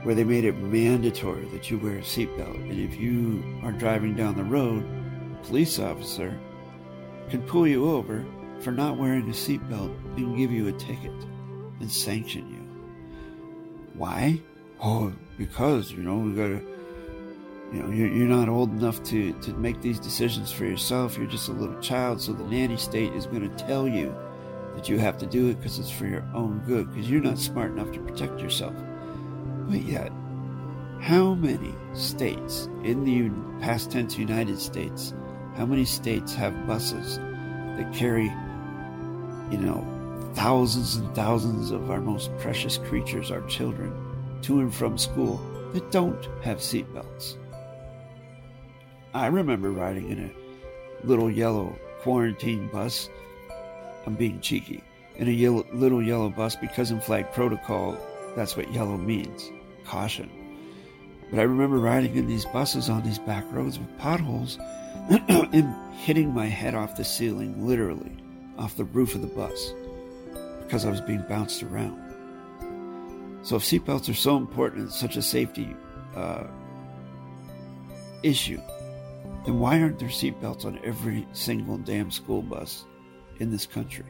where 0.03 0.15
they 0.15 0.23
made 0.23 0.45
it 0.45 0.59
mandatory 0.59 1.47
that 1.47 1.71
you 1.71 1.79
wear 1.79 1.97
a 1.97 2.03
seatbelt. 2.03 2.57
And 2.57 2.79
if 2.79 3.01
you 3.01 3.43
are 3.63 3.73
driving 3.73 4.15
down 4.15 4.37
the 4.37 4.45
road, 4.45 4.85
a 5.33 5.47
police 5.47 5.79
officer 5.79 6.39
can 7.31 7.41
pull 7.41 7.67
you 7.67 7.91
over 7.91 8.23
for 8.61 8.71
not 8.71 8.99
wearing 8.99 9.31
a 9.31 9.33
seatbelt 9.33 9.97
and 10.19 10.37
give 10.37 10.53
you 10.53 10.69
a 10.69 10.73
ticket 10.73 11.15
and 11.81 11.91
sanction 11.91 12.51
you. 12.51 12.56
Why? 13.97 14.41
Oh, 14.83 15.13
because, 15.39 15.91
you 15.91 16.03
know, 16.03 16.17
we 16.19 16.33
gotta 16.33 16.61
you 17.73 17.83
know 17.83 17.91
you're, 17.91 18.09
you're 18.09 18.29
not 18.29 18.49
old 18.49 18.71
enough 18.71 19.03
to, 19.05 19.33
to 19.33 19.53
make 19.55 19.81
these 19.81 19.99
decisions 19.99 20.53
for 20.53 20.65
yourself. 20.65 21.19
You're 21.19 21.27
just 21.27 21.49
a 21.49 21.53
little 21.53 21.81
child. 21.81 22.21
So 22.21 22.33
the 22.33 22.45
nanny 22.45 22.77
state 22.77 23.13
is 23.15 23.27
going 23.27 23.49
to 23.49 23.65
tell 23.65 23.89
you 23.89 24.15
that 24.75 24.89
you 24.89 24.99
have 24.99 25.19
to 25.19 25.27
do 25.27 25.49
it 25.49 25.57
because 25.57 25.79
it's 25.79 25.91
for 25.91 26.07
your 26.07 26.25
own 26.35 26.63
good 26.67 26.93
because 26.93 27.11
you're 27.11 27.21
not 27.21 27.39
smart 27.39 27.73
enough 27.73 27.91
to 27.93 28.01
protect 28.01 28.41
yourself. 28.41 28.75
But 29.69 29.83
yet 29.83 30.13
how 31.01 31.35
many 31.35 31.75
states 31.93 32.69
in 32.83 33.05
the 33.05 33.31
past 33.61 33.91
tense 33.91 34.17
united 34.17 34.59
states 34.59 35.15
how 35.55 35.67
many 35.67 35.85
states 35.85 36.35
have 36.35 36.67
buses 36.67 37.19
that 37.77 37.93
carry 37.95 38.33
you 39.51 39.59
know 39.59 39.96
thousands 40.37 40.97
and 40.97 41.15
thousands 41.15 41.71
of 41.73 41.91
our 41.91 42.01
most 42.01 42.31
precious 42.39 42.79
creatures 42.79 43.31
our 43.31 43.43
children 43.49 43.93
to 44.43 44.61
and 44.61 44.73
from 44.73 44.97
school 44.97 45.41
that 45.73 45.91
don't 45.91 46.29
have 46.43 46.59
seatbelts 46.59 47.37
I 49.17 49.29
remember 49.29 49.71
riding 49.71 50.11
in 50.11 50.25
a 50.27 51.07
little 51.07 51.31
yellow 51.31 51.75
quarantine 52.03 52.69
bus. 52.69 53.09
I'm 54.05 54.15
being 54.15 54.43
cheeky. 54.43 54.85
In 55.17 55.27
a 55.27 55.31
yellow, 55.31 55.65
little 55.73 56.03
yellow 56.03 56.29
bus 56.29 56.55
because 56.55 56.91
in 56.91 57.01
flag 57.01 57.33
protocol, 57.33 57.97
that's 58.37 58.59
what 58.59 58.71
yellow 58.75 58.99
means 58.99 59.51
caution. 59.87 60.31
But 61.31 61.41
I 61.41 61.45
remember 61.45 61.79
riding 61.79 62.15
in 62.15 62.27
these 62.27 62.45
buses 62.45 62.91
on 62.91 63.05
these 63.05 63.19
back 63.19 63.51
roads 63.51 63.79
with 63.79 63.97
potholes 63.97 64.59
and 65.09 65.75
hitting 65.95 66.35
my 66.35 66.45
head 66.45 66.75
off 66.75 66.99
the 66.99 67.05
ceiling, 67.05 67.67
literally, 67.67 68.13
off 68.59 68.77
the 68.77 68.85
roof 68.85 69.15
of 69.15 69.23
the 69.23 69.29
bus, 69.29 69.73
because 70.67 70.85
I 70.85 70.91
was 70.91 71.01
being 71.01 71.23
bounced 71.29 71.63
around. 71.63 72.03
So 73.43 73.57
if 73.57 73.63
seatbelts 73.63 74.09
are 74.11 74.15
so 74.15 74.37
important, 74.37 74.89
it's 74.89 74.99
such 74.99 75.17
a 75.17 75.23
safety 75.23 75.75
uh, 76.15 76.45
issue, 78.23 78.61
then 79.45 79.61
why 79.61 79.81
aren't 79.81 79.99
there 79.99 80.09
seatbelts 80.09 80.65
on 80.65 80.81
every 80.83 81.27
single 81.33 81.79
damn 81.79 82.11
school 82.11 82.43
bus 82.43 82.85
in 83.39 83.51
this 83.51 83.67
country? 83.67 84.07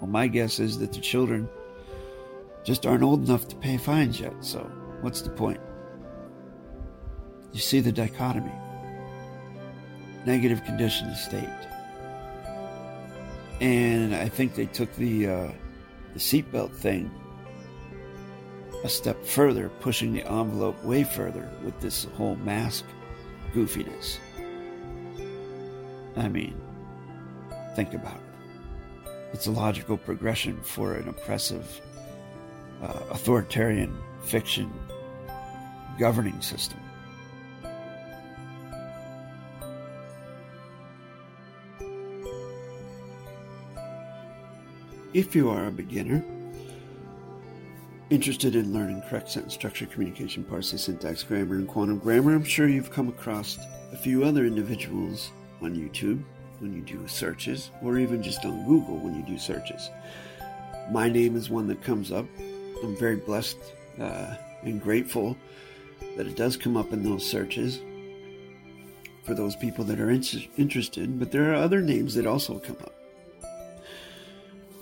Well, 0.00 0.10
my 0.10 0.26
guess 0.26 0.58
is 0.58 0.78
that 0.78 0.92
the 0.92 1.00
children 1.00 1.48
just 2.64 2.86
aren't 2.86 3.02
old 3.02 3.28
enough 3.28 3.46
to 3.48 3.56
pay 3.56 3.76
fines 3.76 4.18
yet, 4.18 4.34
so 4.40 4.60
what's 5.02 5.20
the 5.20 5.30
point? 5.30 5.60
You 7.52 7.60
see 7.60 7.80
the 7.80 7.92
dichotomy 7.92 8.52
negative 10.26 10.64
condition 10.64 11.08
of 11.08 11.16
state. 11.16 11.48
And 13.60 14.14
I 14.14 14.28
think 14.28 14.54
they 14.54 14.66
took 14.66 14.94
the, 14.96 15.26
uh, 15.26 15.50
the 16.12 16.18
seatbelt 16.18 16.72
thing 16.72 17.10
a 18.84 18.88
step 18.88 19.24
further, 19.24 19.68
pushing 19.80 20.12
the 20.12 20.22
envelope 20.30 20.82
way 20.84 21.02
further 21.02 21.50
with 21.64 21.78
this 21.80 22.04
whole 22.16 22.36
mask 22.36 22.84
goofiness. 23.52 24.18
I 26.16 26.28
mean, 26.28 26.60
think 27.74 27.94
about 27.94 28.16
it. 28.16 29.10
It's 29.32 29.46
a 29.46 29.50
logical 29.50 29.96
progression 29.96 30.60
for 30.62 30.94
an 30.94 31.08
oppressive, 31.08 31.80
uh, 32.82 33.00
authoritarian 33.10 33.96
fiction 34.22 34.72
governing 35.98 36.40
system. 36.40 36.78
If 45.16 45.34
you 45.34 45.48
are 45.48 45.68
a 45.68 45.72
beginner, 45.72 46.22
Interested 48.10 48.54
in 48.54 48.74
learning 48.74 49.02
correct 49.08 49.30
sentence 49.30 49.54
structure, 49.54 49.86
communication, 49.86 50.44
parsing, 50.44 50.78
syntax, 50.78 51.22
grammar, 51.22 51.54
and 51.54 51.66
quantum 51.66 51.98
grammar? 51.98 52.34
I'm 52.34 52.44
sure 52.44 52.68
you've 52.68 52.92
come 52.92 53.08
across 53.08 53.58
a 53.92 53.96
few 53.96 54.24
other 54.24 54.44
individuals 54.44 55.30
on 55.62 55.74
YouTube 55.74 56.22
when 56.60 56.74
you 56.74 56.82
do 56.82 57.08
searches, 57.08 57.70
or 57.82 57.98
even 57.98 58.22
just 58.22 58.44
on 58.44 58.66
Google 58.66 58.98
when 58.98 59.16
you 59.16 59.22
do 59.22 59.38
searches. 59.38 59.90
My 60.92 61.08
name 61.08 61.34
is 61.34 61.48
one 61.48 61.66
that 61.68 61.82
comes 61.82 62.12
up. 62.12 62.26
I'm 62.84 62.94
very 62.96 63.16
blessed 63.16 63.56
uh, 63.98 64.34
and 64.62 64.82
grateful 64.82 65.34
that 66.16 66.26
it 66.26 66.36
does 66.36 66.58
come 66.58 66.76
up 66.76 66.92
in 66.92 67.02
those 67.02 67.26
searches 67.26 67.80
for 69.24 69.32
those 69.32 69.56
people 69.56 69.82
that 69.86 69.98
are 69.98 70.10
in- 70.10 70.22
interested, 70.58 71.18
but 71.18 71.32
there 71.32 71.50
are 71.50 71.54
other 71.54 71.80
names 71.80 72.14
that 72.14 72.26
also 72.26 72.58
come 72.58 72.76
up 72.82 72.95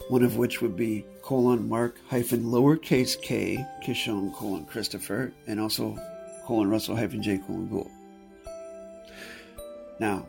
one 0.09 0.23
of 0.23 0.37
which 0.37 0.61
would 0.61 0.77
be 0.77 1.05
colon 1.23 1.69
mark 1.69 1.99
hyphen 2.09 2.45
lowercase 2.45 3.21
k 3.21 3.65
Kishon 3.83 4.35
colon 4.35 4.65
Christopher, 4.67 5.33
and 5.47 5.59
also 5.59 5.99
colon 6.47 6.69
Russell 6.69 6.97
hyphen 6.97 7.23
J 7.23 7.39
colon 7.39 7.69
Gould. 7.69 7.91
Now, 9.99 10.27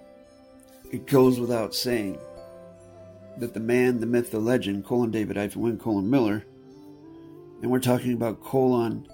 it 0.92 1.08
goes 1.08 1.40
without 1.40 1.76
saying 1.76 2.18
that 3.38 3.54
the 3.54 3.60
man, 3.60 4.00
the 4.00 4.06
myth, 4.06 4.32
the 4.32 4.40
legend, 4.40 4.86
colon 4.86 5.12
David 5.12 5.36
hyphen 5.36 5.62
Wynn 5.62 5.78
colon 5.78 6.10
Miller, 6.10 6.46
and 7.62 7.70
we're 7.70 7.80
talking 7.80 8.14
about 8.14 8.44
colon 8.44 9.08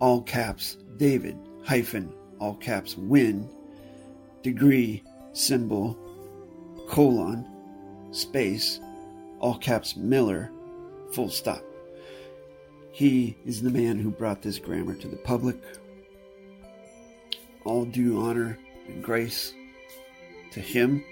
all 0.00 0.22
caps 0.22 0.76
David 0.96 1.36
hyphen 1.64 2.12
all 2.40 2.54
caps 2.54 2.96
Wynn 2.96 3.48
degree 4.42 5.02
symbol 5.32 5.96
colon 6.88 7.46
space 8.10 8.80
all 9.40 9.58
caps 9.58 9.96
Miller 9.96 10.50
full 11.12 11.30
stop. 11.30 11.62
He 12.92 13.36
is 13.46 13.62
the 13.62 13.70
man 13.70 13.98
who 13.98 14.10
brought 14.10 14.42
this 14.42 14.58
grammar 14.58 14.94
to 14.96 15.08
the 15.08 15.16
public. 15.16 15.56
All 17.64 17.84
due 17.84 18.20
honor 18.20 18.58
and 18.86 19.02
grace 19.02 19.54
to 20.52 20.60
him 20.60 21.04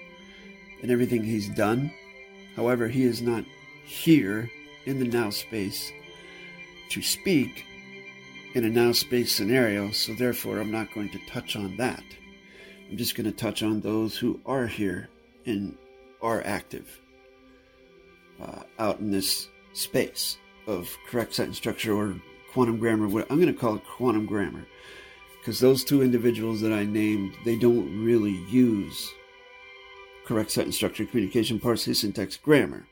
and 0.81 0.91
everything 0.91 1.23
he's 1.23 1.49
done. 1.49 1.91
However, 2.55 2.87
he 2.87 3.03
is 3.03 3.21
not 3.21 3.45
here 3.85 4.49
in 4.85 4.99
the 4.99 5.05
now 5.05 5.29
space 5.29 5.91
to 6.89 7.01
speak 7.01 7.65
in 8.53 8.65
a 8.65 8.69
now 8.69 8.91
space 8.91 9.33
scenario, 9.33 9.91
so 9.91 10.13
therefore 10.13 10.59
I'm 10.59 10.71
not 10.71 10.93
going 10.93 11.09
to 11.09 11.19
touch 11.27 11.55
on 11.55 11.77
that. 11.77 12.03
I'm 12.89 12.97
just 12.97 13.15
going 13.15 13.29
to 13.29 13.37
touch 13.37 13.63
on 13.63 13.81
those 13.81 14.17
who 14.17 14.39
are 14.45 14.65
here 14.65 15.09
and 15.45 15.77
are 16.21 16.41
active 16.45 16.99
uh, 18.41 18.63
out 18.79 18.99
in 18.99 19.11
this 19.11 19.47
space 19.73 20.37
of 20.67 20.95
correct 21.07 21.33
sentence 21.33 21.57
structure 21.57 21.93
or 21.93 22.15
quantum 22.51 22.77
grammar. 22.77 23.07
What 23.07 23.27
I'm 23.29 23.39
going 23.39 23.53
to 23.53 23.59
call 23.59 23.75
it 23.75 23.85
quantum 23.85 24.25
grammar 24.25 24.65
because 25.47 25.61
those 25.61 25.85
two 25.85 26.01
individuals 26.01 26.59
that 26.59 26.73
I 26.73 26.83
named, 26.83 27.33
they 27.45 27.55
don't 27.55 28.03
really 28.03 28.35
use 28.49 29.13
correct 30.25 30.51
sentence 30.51 30.75
structure, 30.75 31.05
communication, 31.05 31.57
parsing, 31.57 31.93
syntax, 31.93 32.35
grammar 32.35 32.85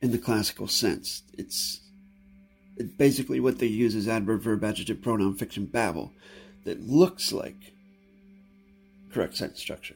in 0.00 0.10
the 0.10 0.18
classical 0.18 0.66
sense. 0.66 1.22
It's, 1.38 1.80
it's 2.76 2.92
basically 2.94 3.38
what 3.38 3.60
they 3.60 3.68
use 3.68 3.94
is 3.94 4.08
adverb, 4.08 4.42
verb, 4.42 4.64
adjective, 4.64 5.02
pronoun, 5.02 5.36
fiction, 5.36 5.66
babble 5.66 6.12
that 6.64 6.82
looks 6.82 7.32
like 7.32 7.74
correct 9.12 9.36
sentence 9.36 9.60
structure. 9.60 9.94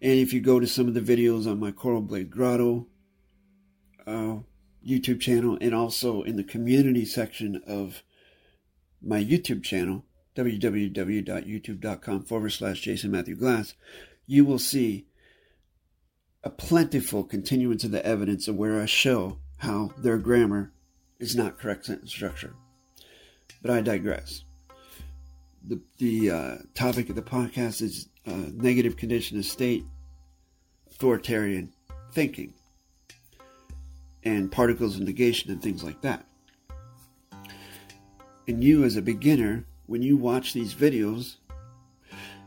And 0.00 0.12
if 0.12 0.32
you 0.32 0.40
go 0.40 0.60
to 0.60 0.66
some 0.68 0.86
of 0.86 0.94
the 0.94 1.00
videos 1.00 1.50
on 1.50 1.58
my 1.58 1.72
Coral 1.72 2.02
Blade 2.02 2.30
Grotto 2.30 2.86
uh, 4.06 4.36
YouTube 4.86 5.20
channel 5.20 5.58
and 5.60 5.74
also 5.74 6.22
in 6.22 6.36
the 6.36 6.44
community 6.44 7.04
section 7.04 7.62
of 7.66 8.02
my 9.02 9.22
YouTube 9.22 9.62
channel, 9.62 10.04
www.youtube.com 10.36 12.24
forward 12.24 12.50
slash 12.50 12.80
Jason 12.80 13.10
Matthew 13.10 13.36
Glass, 13.36 13.74
you 14.26 14.44
will 14.44 14.58
see 14.58 15.06
a 16.44 16.50
plentiful 16.50 17.24
continuance 17.24 17.84
of 17.84 17.90
the 17.90 18.04
evidence 18.06 18.46
of 18.46 18.56
where 18.56 18.80
I 18.80 18.86
show 18.86 19.38
how 19.58 19.92
their 19.98 20.18
grammar 20.18 20.72
is 21.18 21.34
not 21.34 21.58
correct 21.58 21.86
sentence 21.86 22.10
structure. 22.10 22.54
But 23.62 23.70
I 23.70 23.80
digress. 23.80 24.44
The, 25.66 25.80
the 25.98 26.30
uh, 26.30 26.56
topic 26.74 27.08
of 27.08 27.16
the 27.16 27.22
podcast 27.22 27.82
is 27.82 28.08
uh, 28.26 28.50
negative 28.52 28.96
condition 28.96 29.38
of 29.38 29.44
state, 29.44 29.84
authoritarian 30.90 31.72
thinking, 32.12 32.54
and 34.26 34.50
particles 34.50 34.96
of 34.96 35.02
negation 35.02 35.52
and 35.52 35.62
things 35.62 35.84
like 35.84 36.00
that. 36.00 36.26
And 38.48 38.62
you, 38.62 38.82
as 38.82 38.96
a 38.96 39.02
beginner, 39.02 39.64
when 39.86 40.02
you 40.02 40.16
watch 40.16 40.52
these 40.52 40.74
videos, 40.74 41.36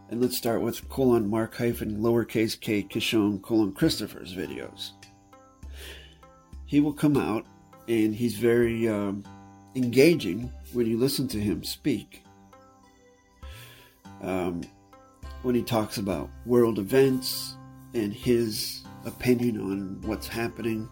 and 0.10 0.22
let's 0.22 0.36
start 0.36 0.62
with 0.62 0.90
colon 0.90 1.30
mark 1.30 1.56
hyphen 1.56 2.00
lowercase 2.00 2.60
k 2.60 2.84
Kishon 2.84 3.42
colon 3.42 3.72
Christopher's 3.72 4.36
videos. 4.36 4.92
He 6.66 6.82
will 6.82 6.94
come 6.94 7.16
out 7.16 7.46
and 7.88 8.14
he's 8.14 8.36
very 8.36 8.90
um, 8.90 9.24
engaging 9.76 10.52
when 10.74 10.86
you 10.86 10.98
listen 10.98 11.30
to 11.30 11.40
him 11.40 11.64
speak. 11.64 12.24
Um, 14.22 14.64
when 15.44 15.56
he 15.56 15.64
talks 15.64 15.98
about 15.98 16.30
world 16.46 16.78
events 16.78 17.56
and 17.94 18.14
his 18.14 18.84
opinion 19.06 19.62
on 19.62 20.02
what's 20.02 20.28
happening, 20.28 20.90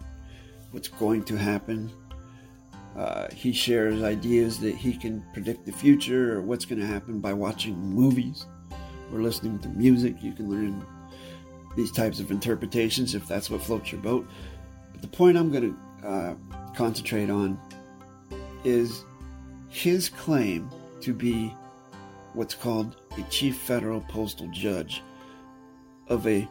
what's 0.78 0.90
going 0.90 1.24
to 1.24 1.36
happen. 1.36 1.92
Uh, 2.96 3.28
he 3.34 3.52
shares 3.52 4.04
ideas 4.04 4.60
that 4.60 4.76
he 4.76 4.96
can 4.96 5.26
predict 5.34 5.66
the 5.66 5.72
future 5.72 6.38
or 6.38 6.42
what's 6.44 6.66
going 6.66 6.80
to 6.80 6.86
happen 6.86 7.20
by 7.20 7.34
watching 7.34 7.76
movies 7.76 8.46
or 9.12 9.20
listening 9.20 9.58
to 9.58 9.70
music. 9.70 10.22
You 10.22 10.34
can 10.34 10.52
learn 10.52 10.86
these 11.76 11.92
types 11.92 12.20
of 12.20 12.30
interpretations 12.30 13.16
if 13.16 13.28
that's 13.28 13.50
what 13.50 13.64
floats 13.64 13.92
your 13.92 14.02
boat. 14.02 14.30
But 14.92 15.02
the 15.02 15.08
point 15.08 15.36
I'm 15.36 15.52
going 15.52 15.76
to 16.04 16.08
uh, 16.08 16.36
concentrate 16.76 17.32
on 17.32 17.60
is 18.64 19.04
his 19.70 20.10
claim 20.10 20.70
to 21.02 21.12
be 21.12 21.52
what's 22.34 22.54
called 22.54 22.98
a 23.18 23.24
chief 23.32 23.58
federal 23.58 24.02
postal 24.02 24.48
judge 24.52 25.02
of 26.08 26.28
a 26.28 26.48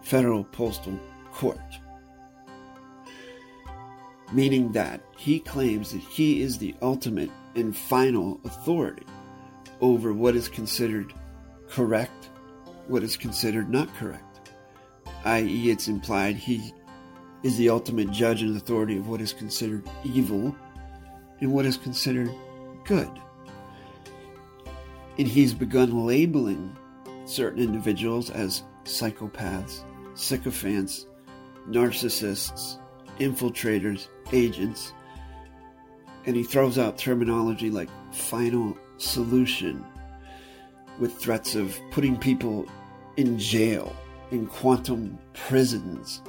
federal 0.00 0.42
postal 0.42 0.98
court. 1.34 1.60
Meaning 4.32 4.72
that 4.72 5.02
he 5.16 5.40
claims 5.40 5.92
that 5.92 6.00
he 6.00 6.40
is 6.40 6.58
the 6.58 6.74
ultimate 6.80 7.30
and 7.54 7.76
final 7.76 8.40
authority 8.44 9.06
over 9.80 10.12
what 10.12 10.34
is 10.34 10.48
considered 10.48 11.12
correct, 11.68 12.30
what 12.86 13.02
is 13.02 13.16
considered 13.16 13.68
not 13.68 13.94
correct. 13.96 14.52
I.e., 15.24 15.70
it's 15.70 15.88
implied 15.88 16.36
he 16.36 16.72
is 17.42 17.56
the 17.56 17.68
ultimate 17.68 18.10
judge 18.10 18.42
and 18.42 18.56
authority 18.56 18.96
of 18.96 19.08
what 19.08 19.20
is 19.20 19.32
considered 19.32 19.88
evil 20.04 20.56
and 21.40 21.52
what 21.52 21.66
is 21.66 21.76
considered 21.76 22.30
good. 22.84 23.10
And 25.18 25.28
he's 25.28 25.52
begun 25.52 26.06
labeling 26.06 26.74
certain 27.24 27.62
individuals 27.62 28.30
as 28.30 28.62
psychopaths, 28.84 29.84
sycophants, 30.14 31.06
narcissists, 31.68 32.78
infiltrators, 33.18 34.08
agents, 34.32 34.92
and 36.26 36.36
he 36.36 36.42
throws 36.42 36.78
out 36.78 36.98
terminology 36.98 37.70
like 37.70 37.88
final 38.12 38.76
solution 38.98 39.84
with 40.98 41.14
threats 41.16 41.54
of 41.54 41.78
putting 41.90 42.16
people 42.16 42.66
in 43.16 43.38
jail, 43.38 43.94
in 44.30 44.46
quantum 44.46 45.18
prisons. 45.34 46.22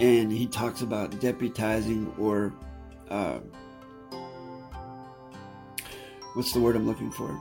And 0.00 0.30
he 0.30 0.46
talks 0.46 0.82
about 0.82 1.10
deputizing 1.12 2.16
or 2.18 2.54
uh, 3.10 3.40
what's 6.34 6.52
the 6.52 6.60
word 6.60 6.76
I'm 6.76 6.86
looking 6.86 7.10
for? 7.10 7.38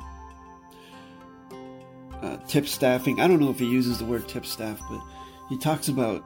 Uh, 2.22 2.38
tip 2.48 2.68
staffing. 2.68 3.20
I 3.22 3.28
don't 3.28 3.40
know 3.40 3.52
if 3.52 3.60
he 3.60 3.66
uses 3.66 4.00
the 4.00 4.06
word 4.06 4.28
tip 4.28 4.46
staff, 4.46 4.82
but 4.90 5.02
he 5.50 5.58
talks 5.58 5.88
about 5.88 6.24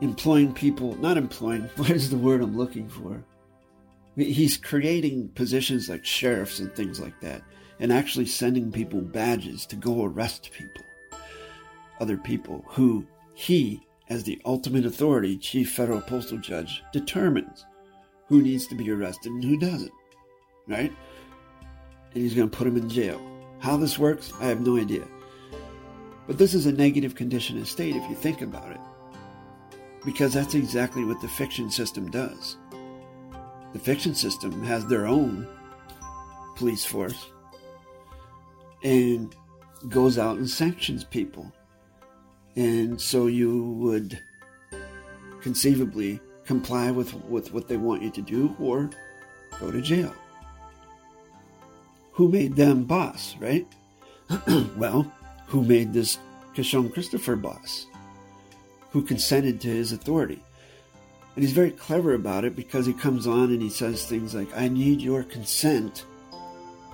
employing 0.00 0.52
people, 0.52 0.96
not 0.96 1.16
employing, 1.16 1.62
what 1.76 1.90
is 1.90 2.10
the 2.10 2.18
word 2.18 2.42
I'm 2.42 2.56
looking 2.56 2.88
for? 2.88 3.24
He's 4.16 4.56
creating 4.56 5.28
positions 5.30 5.88
like 5.88 6.04
sheriffs 6.04 6.58
and 6.58 6.74
things 6.74 6.98
like 6.98 7.20
that 7.20 7.42
and 7.80 7.92
actually 7.92 8.26
sending 8.26 8.72
people 8.72 9.00
badges 9.00 9.66
to 9.66 9.76
go 9.76 10.04
arrest 10.04 10.50
people, 10.52 10.82
other 12.00 12.16
people 12.16 12.64
who 12.68 13.06
he, 13.34 13.80
as 14.08 14.24
the 14.24 14.40
ultimate 14.44 14.84
authority, 14.84 15.36
chief 15.36 15.72
federal 15.72 16.00
postal 16.00 16.38
judge, 16.38 16.82
determines 16.92 17.66
who 18.26 18.42
needs 18.42 18.66
to 18.66 18.74
be 18.74 18.90
arrested 18.90 19.32
and 19.32 19.44
who 19.44 19.58
doesn't, 19.58 19.92
right? 20.66 20.92
And 22.12 22.22
he's 22.22 22.34
going 22.34 22.50
to 22.50 22.56
put 22.56 22.64
them 22.64 22.76
in 22.76 22.88
jail. 22.88 23.20
How 23.60 23.76
this 23.76 23.98
works, 23.98 24.32
I 24.40 24.46
have 24.46 24.66
no 24.66 24.76
idea. 24.76 25.06
But 26.26 26.38
this 26.38 26.54
is 26.54 26.66
a 26.66 26.72
negative 26.72 27.14
condition 27.14 27.58
of 27.58 27.68
state 27.68 27.96
if 27.96 28.08
you 28.08 28.14
think 28.14 28.42
about 28.42 28.70
it. 28.72 28.80
Because 30.08 30.32
that's 30.32 30.54
exactly 30.54 31.04
what 31.04 31.20
the 31.20 31.28
fiction 31.28 31.70
system 31.70 32.10
does. 32.10 32.56
The 33.74 33.78
fiction 33.78 34.14
system 34.14 34.64
has 34.64 34.86
their 34.86 35.06
own 35.06 35.46
police 36.56 36.82
force 36.82 37.26
and 38.82 39.36
goes 39.90 40.16
out 40.16 40.38
and 40.38 40.48
sanctions 40.48 41.04
people. 41.04 41.52
And 42.56 42.98
so 42.98 43.26
you 43.26 43.64
would 43.64 44.18
conceivably 45.42 46.20
comply 46.46 46.90
with, 46.90 47.12
with 47.26 47.52
what 47.52 47.68
they 47.68 47.76
want 47.76 48.00
you 48.00 48.10
to 48.12 48.22
do 48.22 48.56
or 48.58 48.88
go 49.60 49.70
to 49.70 49.82
jail. 49.82 50.14
Who 52.12 52.30
made 52.30 52.56
them 52.56 52.84
boss, 52.84 53.36
right? 53.40 53.66
well, 54.78 55.12
who 55.48 55.62
made 55.62 55.92
this 55.92 56.16
Kishon 56.54 56.94
Christopher 56.94 57.36
boss? 57.36 57.88
Who 58.90 59.02
consented 59.02 59.60
to 59.60 59.68
his 59.68 59.92
authority? 59.92 60.42
And 61.34 61.44
he's 61.44 61.54
very 61.54 61.70
clever 61.70 62.14
about 62.14 62.44
it 62.44 62.56
because 62.56 62.86
he 62.86 62.92
comes 62.92 63.26
on 63.26 63.52
and 63.52 63.62
he 63.62 63.70
says 63.70 64.04
things 64.04 64.34
like, 64.34 64.48
I 64.56 64.68
need 64.68 65.00
your 65.00 65.22
consent 65.22 66.04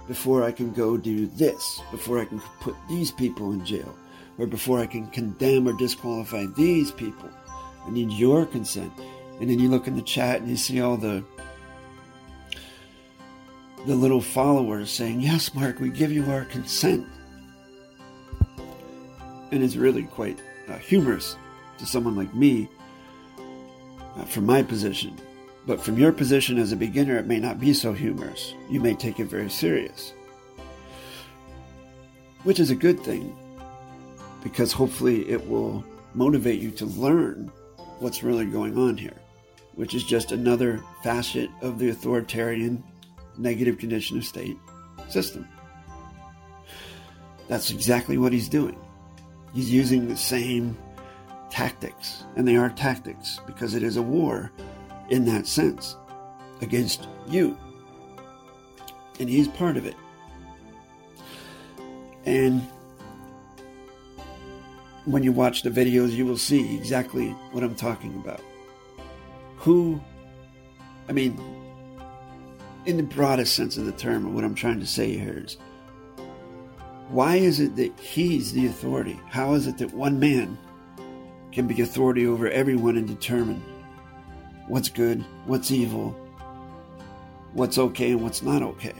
before 0.06 0.44
I 0.44 0.52
can 0.52 0.72
go 0.72 0.96
do 0.96 1.26
this, 1.28 1.80
before 1.90 2.18
I 2.18 2.26
can 2.26 2.40
put 2.60 2.74
these 2.88 3.10
people 3.10 3.52
in 3.52 3.64
jail, 3.64 3.96
or 4.36 4.46
before 4.46 4.80
I 4.80 4.86
can 4.86 5.06
condemn 5.06 5.66
or 5.66 5.72
disqualify 5.72 6.44
these 6.56 6.90
people. 6.90 7.30
I 7.86 7.90
need 7.90 8.10
your 8.10 8.44
consent. 8.44 8.92
And 9.40 9.48
then 9.48 9.58
you 9.58 9.68
look 9.68 9.86
in 9.86 9.96
the 9.96 10.02
chat 10.02 10.40
and 10.40 10.50
you 10.50 10.56
see 10.56 10.80
all 10.80 10.96
the 10.96 11.24
the 13.86 13.94
little 13.94 14.20
followers 14.20 14.90
saying, 14.90 15.20
Yes, 15.20 15.54
Mark, 15.54 15.78
we 15.80 15.90
give 15.90 16.12
you 16.12 16.24
our 16.30 16.44
consent. 16.44 17.06
And 19.52 19.62
it's 19.62 19.76
really 19.76 20.04
quite 20.04 20.38
uh, 20.68 20.78
humorous 20.78 21.36
to 21.84 21.90
someone 21.90 22.16
like 22.16 22.34
me 22.34 22.68
uh, 24.16 24.24
from 24.24 24.46
my 24.46 24.62
position. 24.62 25.18
But 25.66 25.80
from 25.80 25.98
your 25.98 26.12
position 26.12 26.58
as 26.58 26.72
a 26.72 26.76
beginner, 26.76 27.16
it 27.16 27.26
may 27.26 27.38
not 27.38 27.60
be 27.60 27.72
so 27.72 27.92
humorous. 27.92 28.54
You 28.68 28.80
may 28.80 28.94
take 28.94 29.20
it 29.20 29.26
very 29.26 29.50
serious, 29.50 30.12
which 32.42 32.60
is 32.60 32.70
a 32.70 32.74
good 32.74 33.00
thing 33.00 33.36
because 34.42 34.72
hopefully 34.72 35.28
it 35.28 35.48
will 35.48 35.84
motivate 36.12 36.60
you 36.60 36.70
to 36.70 36.86
learn 36.86 37.50
what's 37.98 38.22
really 38.22 38.44
going 38.44 38.76
on 38.76 38.96
here, 38.96 39.16
which 39.74 39.94
is 39.94 40.04
just 40.04 40.32
another 40.32 40.82
facet 41.02 41.48
of 41.62 41.78
the 41.78 41.88
authoritarian 41.88 42.84
negative 43.38 43.78
condition 43.78 44.18
of 44.18 44.24
state 44.24 44.58
system. 45.08 45.48
That's 47.48 47.70
exactly 47.70 48.18
what 48.18 48.32
he's 48.32 48.48
doing. 48.48 48.78
He's 49.54 49.70
using 49.70 50.08
the 50.08 50.16
same 50.16 50.76
tactics, 51.50 52.24
and 52.36 52.46
they 52.46 52.56
are 52.56 52.70
tactics 52.70 53.40
because 53.46 53.74
it 53.74 53.82
is 53.82 53.96
a 53.96 54.02
war 54.02 54.50
in 55.10 55.24
that 55.26 55.46
sense 55.46 55.96
against 56.60 57.08
you. 57.28 57.56
And 59.20 59.28
he's 59.28 59.48
part 59.48 59.76
of 59.76 59.86
it. 59.86 59.94
And 62.24 62.66
when 65.04 65.22
you 65.22 65.32
watch 65.32 65.62
the 65.62 65.70
videos, 65.70 66.10
you 66.12 66.26
will 66.26 66.38
see 66.38 66.74
exactly 66.76 67.30
what 67.52 67.62
I'm 67.62 67.74
talking 67.74 68.14
about. 68.14 68.40
Who, 69.58 70.00
I 71.08 71.12
mean, 71.12 71.38
in 72.86 72.96
the 72.96 73.02
broadest 73.02 73.54
sense 73.54 73.76
of 73.76 73.86
the 73.86 73.92
term, 73.92 74.34
what 74.34 74.44
I'm 74.44 74.54
trying 74.54 74.80
to 74.80 74.86
say 74.86 75.16
here 75.16 75.42
is 75.44 75.56
why 77.08 77.36
is 77.36 77.60
it 77.60 77.76
that 77.76 77.98
he's 78.00 78.52
the 78.52 78.66
authority? 78.66 79.20
How 79.28 79.54
is 79.54 79.66
it 79.66 79.78
that 79.78 79.92
one 79.92 80.18
man 80.18 80.58
can 81.54 81.68
be 81.68 81.80
authority 81.80 82.26
over 82.26 82.48
everyone 82.48 82.96
and 82.96 83.06
determine 83.06 83.62
what's 84.66 84.88
good, 84.88 85.24
what's 85.46 85.70
evil, 85.70 86.10
what's 87.52 87.78
okay, 87.78 88.10
and 88.10 88.22
what's 88.22 88.42
not 88.42 88.60
okay? 88.60 88.94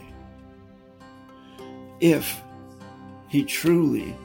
If 1.99 2.41
he 3.27 3.43
truly 3.43 4.15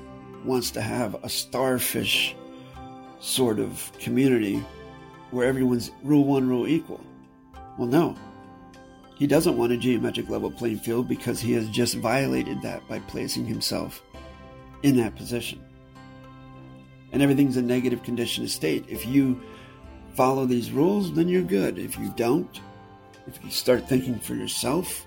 wants 0.45 0.71
to 0.73 0.81
have 0.81 1.17
a 1.25 1.29
starfish 1.29 2.37
sort 3.19 3.59
of 3.59 3.91
community 3.99 4.65
where 5.33 5.47
everyone's 5.47 5.91
rule 6.05 6.25
one, 6.25 6.49
rule 6.49 6.67
equal. 6.67 7.01
Well, 7.79 7.89
no. 7.89 8.17
He 9.17 9.27
doesn't 9.27 9.59
want 9.59 9.73
a 9.73 9.77
geometric 9.77 10.31
level 10.31 10.51
playing 10.51 10.79
field 10.79 11.09
because 11.09 11.41
he 11.41 11.53
has 11.53 11.69
just 11.69 11.97
violated 11.97 12.63
that 12.63 12.87
by 12.89 13.01
placing 13.01 13.45
himself 13.45 14.03
in 14.83 14.97
that 14.97 15.17
position. 15.17 15.63
And 17.13 17.23
everything's 17.23 17.57
a 17.57 17.63
negative 17.63 18.03
condition 18.03 18.45
of 18.45 18.51
state. 18.51 18.85
If 18.89 19.07
you 19.07 19.41
follow 20.15 20.47
these 20.47 20.71
rules, 20.71 21.13
then 21.13 21.29
you're 21.29 21.43
good. 21.43 21.79
If 21.79 21.99
you 21.99 22.13
don't, 22.17 22.61
if 23.27 23.43
you 23.45 23.51
start 23.51 23.89
thinking 23.89 24.19
for 24.19 24.35
yourself 24.35 25.07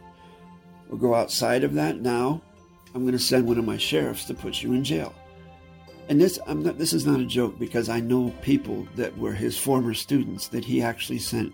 or 0.89 0.97
go 0.97 1.15
outside 1.15 1.63
of 1.63 1.73
that, 1.75 2.01
now 2.01 2.41
I'm 2.93 3.01
going 3.01 3.13
to 3.13 3.19
send 3.19 3.47
one 3.47 3.57
of 3.57 3.65
my 3.65 3.77
sheriffs 3.77 4.25
to 4.25 4.33
put 4.33 4.61
you 4.61 4.73
in 4.73 4.83
jail. 4.83 5.13
And 6.09 6.19
this, 6.19 6.37
I'm 6.47 6.63
not, 6.63 6.77
this 6.77 6.93
is 6.93 7.05
not 7.05 7.19
a 7.19 7.25
joke 7.25 7.57
because 7.57 7.89
I 7.89 7.99
know 7.99 8.33
people 8.41 8.87
that 8.95 9.17
were 9.17 9.33
his 9.33 9.57
former 9.57 9.93
students 9.93 10.47
that 10.49 10.65
he 10.65 10.81
actually 10.81 11.19
sent 11.19 11.53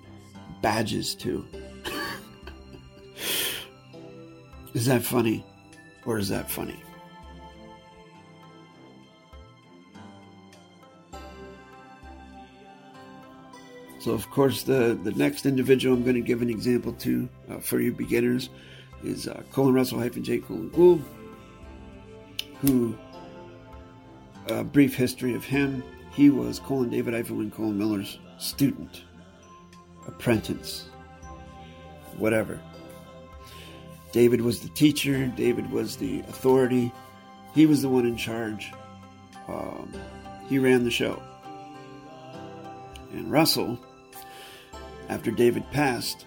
badges 0.62 1.14
to. 1.16 1.46
Is 4.74 4.86
that 4.86 5.04
funny? 5.04 5.46
Or 6.06 6.18
is 6.18 6.30
that 6.30 6.50
funny? 6.50 6.82
So, 14.00 14.12
of 14.12 14.30
course, 14.32 14.64
the, 14.64 14.98
the 15.04 15.12
next 15.12 15.46
individual 15.46 15.96
I'm 15.96 16.04
going 16.04 16.16
to 16.16 16.22
give 16.22 16.42
an 16.42 16.50
example 16.50 16.94
to 16.94 17.30
uh, 17.50 17.58
for 17.60 17.82
you 17.82 17.92
beginners 17.92 18.50
is 19.04 19.28
uh, 19.28 19.44
colon 19.52 19.74
Russell 19.74 20.00
hyphen 20.00 20.24
J. 20.24 20.40
colon 20.40 20.70
Gould, 20.70 21.04
who, 22.62 22.98
a 24.48 24.64
brief 24.64 24.96
history 24.96 25.34
of 25.36 25.44
him, 25.44 25.84
he 26.14 26.30
was 26.30 26.60
colon 26.60 26.90
David 26.90 27.14
hyphen 27.14 27.52
colon 27.52 27.78
Miller's 27.78 28.20
student, 28.38 29.04
apprentice, 30.08 30.90
whatever. 32.18 32.60
David 34.14 34.42
was 34.42 34.62
the 34.62 34.70
teacher, 34.70 35.28
David 35.28 35.70
was 35.72 35.98
the 35.98 36.22
authority, 36.22 36.92
he 37.54 37.66
was 37.66 37.82
the 37.82 37.90
one 37.90 38.06
in 38.06 38.16
charge. 38.16 38.72
Um, 39.48 39.94
he 40.48 40.58
ran 40.58 40.84
the 40.84 40.92
show. 40.92 41.22
And 43.12 43.32
Russell, 43.32 43.80
after 45.10 45.32
David 45.32 45.70
passed, 45.72 46.26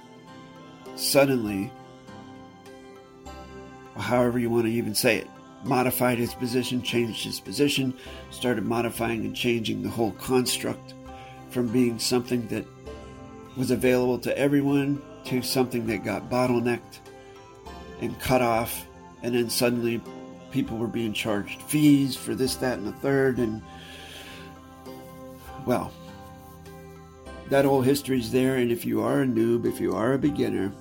suddenly, 0.96 1.72
however 3.96 4.38
you 4.38 4.50
want 4.50 4.66
to 4.66 4.72
even 4.72 4.94
say 4.94 5.18
it, 5.18 5.28
modified 5.64 6.18
his 6.18 6.34
position, 6.34 6.82
changed 6.82 7.24
his 7.24 7.40
position, 7.40 7.94
started 8.30 8.64
modifying 8.64 9.24
and 9.24 9.34
changing 9.34 9.82
the 9.82 9.88
whole 9.88 10.12
construct 10.12 10.94
from 11.50 11.68
being 11.68 11.98
something 11.98 12.46
that 12.48 12.66
was 13.56 13.70
available 13.70 14.18
to 14.18 14.36
everyone 14.36 15.00
to 15.24 15.42
something 15.42 15.86
that 15.86 16.04
got 16.04 16.28
bottlenecked 16.28 16.98
and 18.00 18.18
cut 18.18 18.42
off, 18.42 18.86
and 19.22 19.34
then 19.34 19.48
suddenly 19.48 20.02
people 20.50 20.76
were 20.76 20.88
being 20.88 21.12
charged 21.12 21.62
fees 21.62 22.16
for 22.16 22.34
this, 22.34 22.56
that, 22.56 22.78
and 22.78 22.86
the 22.86 22.92
third, 22.94 23.38
and 23.38 23.62
well, 25.64 25.92
that 27.50 27.64
whole 27.64 27.82
history's 27.82 28.32
there, 28.32 28.56
and 28.56 28.70
if 28.70 28.84
you 28.84 29.02
are 29.02 29.22
a 29.22 29.26
noob, 29.26 29.66
if 29.66 29.80
you 29.80 29.94
are 29.94 30.14
a 30.14 30.18
beginner, 30.18 30.72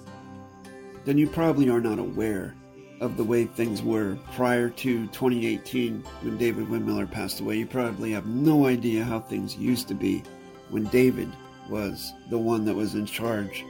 then 1.06 1.18
you 1.18 1.28
probably 1.28 1.70
are 1.70 1.82
not 1.82 2.00
aware 2.00 2.56
of 3.00 3.18
the 3.18 3.24
way 3.24 3.46
things 3.46 3.82
were 3.82 4.18
prior 4.34 4.70
to 4.70 5.08
2018 5.08 6.04
when 6.22 6.38
David 6.38 6.70
Wynn 6.70 6.86
Miller 6.86 7.08
passed 7.08 7.40
away. 7.40 7.58
You 7.58 7.66
probably 7.66 8.12
have 8.12 8.28
no 8.28 8.68
idea 8.68 9.04
how 9.04 9.20
things 9.20 9.58
used 9.58 9.88
to 9.88 9.96
be 9.96 10.24
when 10.70 10.86
David 10.86 11.32
was 11.70 12.14
the 12.30 12.38
one 12.38 12.64
that 12.66 12.76
was 12.76 12.94
in 12.94 13.06
charge 13.08 13.66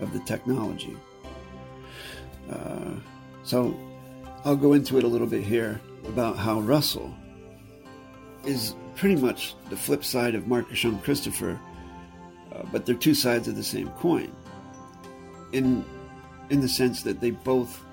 of 0.00 0.12
the 0.12 0.20
technology. 0.20 0.96
Uh, 2.50 2.92
so 3.42 3.74
I'll 4.44 4.56
go 4.56 4.74
into 4.74 4.98
it 4.98 5.04
a 5.04 5.08
little 5.08 5.26
bit 5.26 5.42
here 5.42 5.80
about 6.06 6.36
how 6.36 6.60
Russell 6.60 7.14
is 8.44 8.74
pretty 8.96 9.16
much 9.16 9.54
the 9.70 9.76
flip 9.76 10.04
side 10.04 10.34
of 10.34 10.46
Marcus 10.46 10.84
Christopher, 11.02 11.58
uh, 12.54 12.62
but 12.72 12.86
they're 12.86 12.94
two 12.94 13.14
sides 13.14 13.48
of 13.48 13.56
the 13.56 13.62
same 13.62 13.88
coin. 13.90 14.32
In 15.52 15.84
in 16.50 16.60
the 16.60 16.68
sense 16.68 17.02
that 17.02 17.20
they 17.20 17.30
both 17.30 17.84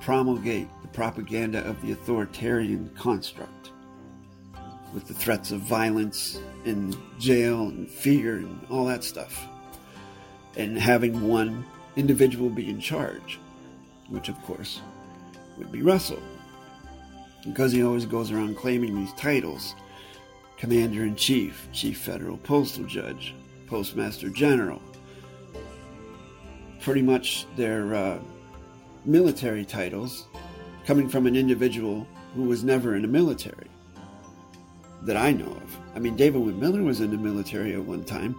promulgate 0.00 0.68
the 0.82 0.88
propaganda 0.88 1.64
of 1.66 1.80
the 1.82 1.92
authoritarian 1.92 2.90
construct 2.96 3.70
with 4.94 5.06
the 5.06 5.14
threats 5.14 5.52
of 5.52 5.60
violence 5.60 6.40
and 6.64 6.96
jail 7.18 7.68
and 7.68 7.88
fear 7.88 8.36
and 8.36 8.66
all 8.70 8.86
that 8.86 9.04
stuff. 9.04 9.46
And 10.56 10.78
having 10.78 11.28
one 11.28 11.64
individual 11.96 12.48
be 12.48 12.70
in 12.70 12.80
charge 12.80 13.38
which 14.10 14.28
of 14.28 14.40
course 14.42 14.80
would 15.56 15.72
be 15.72 15.82
Russell. 15.82 16.22
Because 17.44 17.72
he 17.72 17.82
always 17.82 18.04
goes 18.04 18.30
around 18.30 18.56
claiming 18.56 18.94
these 18.94 19.14
titles 19.14 19.74
Commander 20.58 21.04
in 21.04 21.16
Chief, 21.16 21.66
Chief 21.72 21.98
Federal 21.98 22.36
Postal 22.36 22.84
Judge, 22.84 23.34
Postmaster 23.70 24.28
General. 24.28 24.82
Pretty 26.80 27.02
much 27.02 27.46
their 27.56 27.94
uh, 27.94 28.18
military 29.04 29.64
titles 29.64 30.26
coming 30.84 31.08
from 31.08 31.26
an 31.26 31.36
individual 31.36 32.06
who 32.34 32.42
was 32.42 32.64
never 32.64 32.96
in 32.96 33.02
the 33.02 33.08
military 33.08 33.68
that 35.02 35.16
I 35.16 35.32
know 35.32 35.46
of. 35.46 35.78
I 35.94 36.00
mean, 36.00 36.16
David 36.16 36.42
Wynn 36.42 36.58
Miller 36.58 36.82
was 36.82 37.00
in 37.00 37.12
the 37.12 37.16
military 37.16 37.74
at 37.74 37.84
one 37.84 38.04
time, 38.04 38.34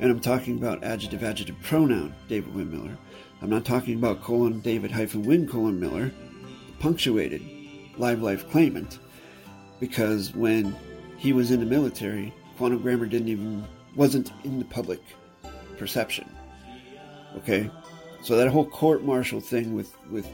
and 0.00 0.10
I'm 0.10 0.18
talking 0.18 0.56
about 0.56 0.82
adjective 0.82 1.22
adjective 1.22 1.60
pronoun 1.62 2.14
David 2.26 2.54
Wynn 2.54 2.70
Miller. 2.70 2.96
I'm 3.42 3.50
not 3.50 3.66
talking 3.66 3.94
about 3.94 4.22
colon 4.22 4.60
David 4.60 4.90
hyphen 4.90 5.22
Wynn 5.22 5.46
colon 5.46 5.78
Miller, 5.78 6.10
punctuated 6.78 7.42
live 7.98 8.22
life 8.22 8.48
claimant, 8.50 8.98
because 9.78 10.34
when 10.34 10.74
he 11.18 11.34
was 11.34 11.50
in 11.50 11.60
the 11.60 11.66
military, 11.66 12.32
quantum 12.56 12.80
grammar 12.80 13.06
didn't 13.06 13.28
even 13.28 13.66
wasn't 13.94 14.32
in 14.44 14.58
the 14.58 14.64
public 14.64 15.00
perception. 15.78 16.28
Okay, 17.36 17.70
so 18.22 18.36
that 18.36 18.48
whole 18.48 18.66
court 18.66 19.02
martial 19.02 19.40
thing 19.40 19.74
with 19.74 19.94
with 20.10 20.28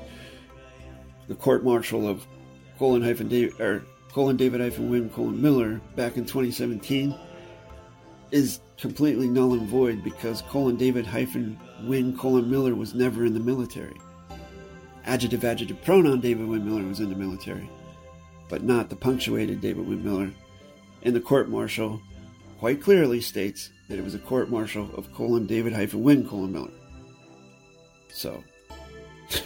the 1.28 1.34
court 1.34 1.64
martial 1.64 2.08
of 2.08 2.26
colon 2.78 3.02
hyphen 3.02 3.28
David 3.28 3.60
or 3.60 3.84
colon 4.12 4.36
David 4.36 4.60
hyphen 4.60 4.90
Wynn 4.90 5.10
colon 5.10 5.40
Miller 5.40 5.80
back 5.94 6.16
in 6.16 6.24
2017 6.24 7.14
is 8.30 8.60
completely 8.78 9.28
null 9.28 9.54
and 9.54 9.68
void 9.68 10.02
because 10.02 10.42
colon 10.42 10.76
David 10.76 11.06
hyphen 11.06 11.58
Wynn 11.84 12.16
colon 12.16 12.50
Miller 12.50 12.74
was 12.74 12.94
never 12.94 13.24
in 13.24 13.34
the 13.34 13.40
military. 13.40 14.00
Adjective 15.04 15.44
adjective 15.44 15.80
pronoun 15.82 16.20
David 16.20 16.46
Wynn 16.48 16.64
Miller 16.64 16.86
was 16.86 17.00
in 17.00 17.08
the 17.08 17.14
military, 17.14 17.70
but 18.48 18.62
not 18.62 18.90
the 18.90 18.96
punctuated 18.96 19.60
David 19.60 19.86
Wynn 19.86 20.04
Miller. 20.04 20.30
And 21.02 21.14
the 21.14 21.20
court 21.20 21.48
martial 21.48 22.00
quite 22.58 22.82
clearly 22.82 23.20
states 23.20 23.70
that 23.88 23.98
it 23.98 24.04
was 24.04 24.14
a 24.14 24.18
court 24.18 24.50
martial 24.50 24.90
of 24.94 25.12
colon 25.12 25.46
David 25.46 25.72
hyphen 25.72 26.02
Wynn 26.02 26.28
colon 26.28 26.52
Miller. 26.52 26.70
So, 28.12 28.42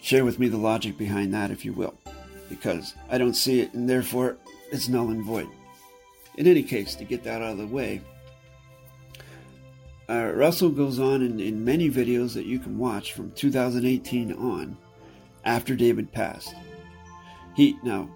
share 0.00 0.24
with 0.24 0.38
me 0.38 0.48
the 0.48 0.56
logic 0.56 0.96
behind 0.96 1.34
that, 1.34 1.50
if 1.50 1.64
you 1.64 1.72
will, 1.72 1.94
because 2.48 2.94
I 3.10 3.18
don't 3.18 3.34
see 3.34 3.60
it, 3.60 3.74
and 3.74 3.88
therefore 3.88 4.36
it's 4.70 4.88
null 4.88 5.10
and 5.10 5.24
void. 5.24 5.48
In 6.36 6.46
any 6.46 6.62
case, 6.62 6.94
to 6.94 7.04
get 7.04 7.24
that 7.24 7.42
out 7.42 7.52
of 7.52 7.58
the 7.58 7.66
way, 7.66 8.00
uh, 10.08 10.32
Russell 10.34 10.70
goes 10.70 10.98
on 10.98 11.22
in, 11.22 11.40
in 11.40 11.64
many 11.64 11.90
videos 11.90 12.34
that 12.34 12.46
you 12.46 12.58
can 12.58 12.78
watch 12.78 13.12
from 13.12 13.32
2018 13.32 14.32
on, 14.32 14.76
after 15.44 15.74
David 15.74 16.12
passed. 16.12 16.54
He, 17.54 17.76
now, 17.82 18.08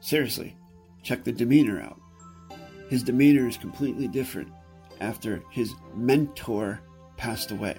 seriously, 0.00 0.56
check 1.02 1.24
the 1.24 1.32
demeanor 1.32 1.80
out. 1.80 1.98
His 2.88 3.02
demeanor 3.02 3.48
is 3.48 3.56
completely 3.56 4.08
different 4.08 4.48
after 5.00 5.42
his 5.50 5.74
mentor 5.94 6.80
passed 7.16 7.50
away. 7.50 7.76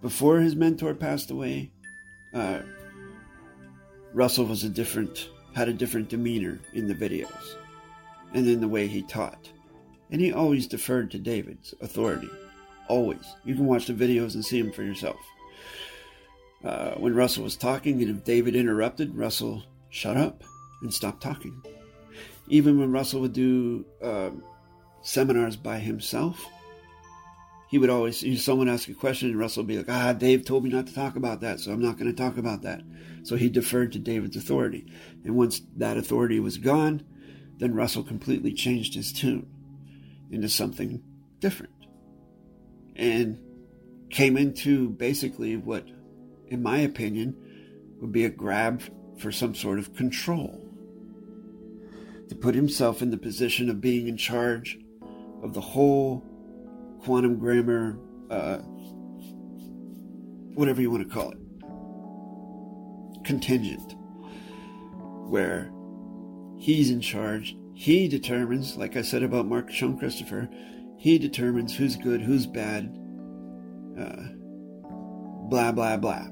Before 0.00 0.40
his 0.40 0.56
mentor 0.56 0.94
passed 0.94 1.30
away, 1.30 1.70
uh, 2.32 2.60
Russell 4.14 4.46
was 4.46 4.64
a 4.64 4.68
different, 4.68 5.28
had 5.54 5.68
a 5.68 5.74
different 5.74 6.08
demeanor 6.08 6.60
in 6.72 6.88
the 6.88 6.94
videos 6.94 7.56
and 8.32 8.48
in 8.48 8.60
the 8.60 8.68
way 8.68 8.86
he 8.86 9.02
taught. 9.02 9.50
And 10.10 10.20
he 10.20 10.32
always 10.32 10.66
deferred 10.66 11.10
to 11.10 11.18
David's 11.18 11.74
authority. 11.80 12.30
Always. 12.88 13.24
You 13.44 13.54
can 13.54 13.66
watch 13.66 13.86
the 13.86 13.92
videos 13.92 14.34
and 14.34 14.44
see 14.44 14.58
him 14.58 14.72
for 14.72 14.82
yourself. 14.82 15.20
Uh, 16.64 16.92
when 16.92 17.14
Russell 17.14 17.44
was 17.44 17.56
talking, 17.56 18.02
and 18.02 18.10
if 18.10 18.24
David 18.24 18.56
interrupted, 18.56 19.14
Russell 19.14 19.62
shut 19.90 20.16
up 20.16 20.42
and 20.82 20.92
stopped 20.92 21.22
talking. 21.22 21.62
Even 22.50 22.78
when 22.78 22.92
Russell 22.92 23.20
would 23.22 23.32
do 23.32 23.86
uh, 24.02 24.30
seminars 25.00 25.56
by 25.56 25.78
himself, 25.78 26.44
he 27.70 27.78
would 27.78 27.88
always, 27.88 28.44
someone 28.44 28.68
ask 28.68 28.88
a 28.88 28.94
question, 28.94 29.30
and 29.30 29.38
Russell 29.38 29.62
would 29.62 29.68
be 29.68 29.78
like, 29.78 29.88
ah, 29.88 30.12
Dave 30.12 30.44
told 30.44 30.64
me 30.64 30.70
not 30.70 30.88
to 30.88 30.94
talk 30.94 31.14
about 31.14 31.40
that, 31.40 31.60
so 31.60 31.70
I'm 31.70 31.80
not 31.80 31.96
going 31.96 32.12
to 32.12 32.22
talk 32.22 32.36
about 32.36 32.62
that. 32.62 32.82
So 33.22 33.36
he 33.36 33.48
deferred 33.48 33.92
to 33.92 34.00
David's 34.00 34.36
authority. 34.36 34.92
And 35.24 35.36
once 35.36 35.62
that 35.76 35.96
authority 35.96 36.40
was 36.40 36.58
gone, 36.58 37.04
then 37.58 37.74
Russell 37.74 38.02
completely 38.02 38.52
changed 38.52 38.94
his 38.94 39.12
tune 39.12 39.46
into 40.32 40.48
something 40.48 41.00
different 41.38 41.72
and 42.96 43.38
came 44.10 44.36
into 44.36 44.90
basically 44.90 45.56
what, 45.56 45.86
in 46.48 46.62
my 46.62 46.78
opinion, 46.78 47.36
would 48.00 48.10
be 48.10 48.24
a 48.24 48.30
grab 48.30 48.82
for 49.18 49.30
some 49.30 49.54
sort 49.54 49.78
of 49.78 49.94
control. 49.94 50.59
To 52.30 52.36
put 52.36 52.54
himself 52.54 53.02
in 53.02 53.10
the 53.10 53.18
position 53.18 53.68
of 53.68 53.80
being 53.80 54.08
in 54.08 54.16
charge 54.16 54.78
of 55.42 55.52
the 55.52 55.60
whole 55.60 56.24
quantum 57.02 57.38
grammar, 57.38 57.98
uh, 58.30 58.58
whatever 60.54 60.80
you 60.80 60.90
want 60.90 61.06
to 61.06 61.14
call 61.14 61.30
it, 61.32 61.38
contingent, 63.24 63.94
where 65.28 65.70
He's 66.60 66.90
in 66.90 67.00
charge. 67.00 67.56
He 67.72 68.06
determines, 68.06 68.76
like 68.76 68.94
I 68.94 69.00
said 69.00 69.22
about 69.22 69.46
Mark 69.46 69.70
Kishon 69.70 69.98
Christopher, 69.98 70.46
he 70.98 71.18
determines 71.18 71.74
who's 71.74 71.96
good, 71.96 72.20
who's 72.20 72.46
bad, 72.46 72.94
uh, 73.98 74.22
blah, 75.48 75.72
blah, 75.72 75.96
blah. 75.96 76.26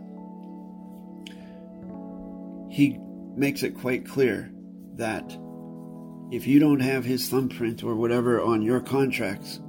He 2.70 2.98
makes 3.34 3.62
it 3.62 3.78
quite 3.78 4.06
clear 4.06 4.52
that 4.96 5.34
if 6.30 6.46
you 6.46 6.58
don't 6.58 6.80
have 6.80 7.04
his 7.04 7.28
thumbprint 7.28 7.82
or 7.82 7.94
whatever 7.94 8.40
on 8.40 8.62
your 8.62 8.80
contracts, 8.80 9.60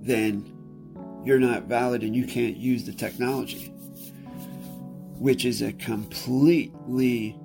then 0.00 0.52
you're 1.24 1.40
not 1.40 1.64
valid 1.64 2.02
and 2.02 2.14
you 2.14 2.26
can't 2.26 2.56
use 2.56 2.84
the 2.84 2.92
technology, 2.92 3.66
which 5.18 5.44
is 5.44 5.62
a 5.62 5.72
completely 5.74 7.38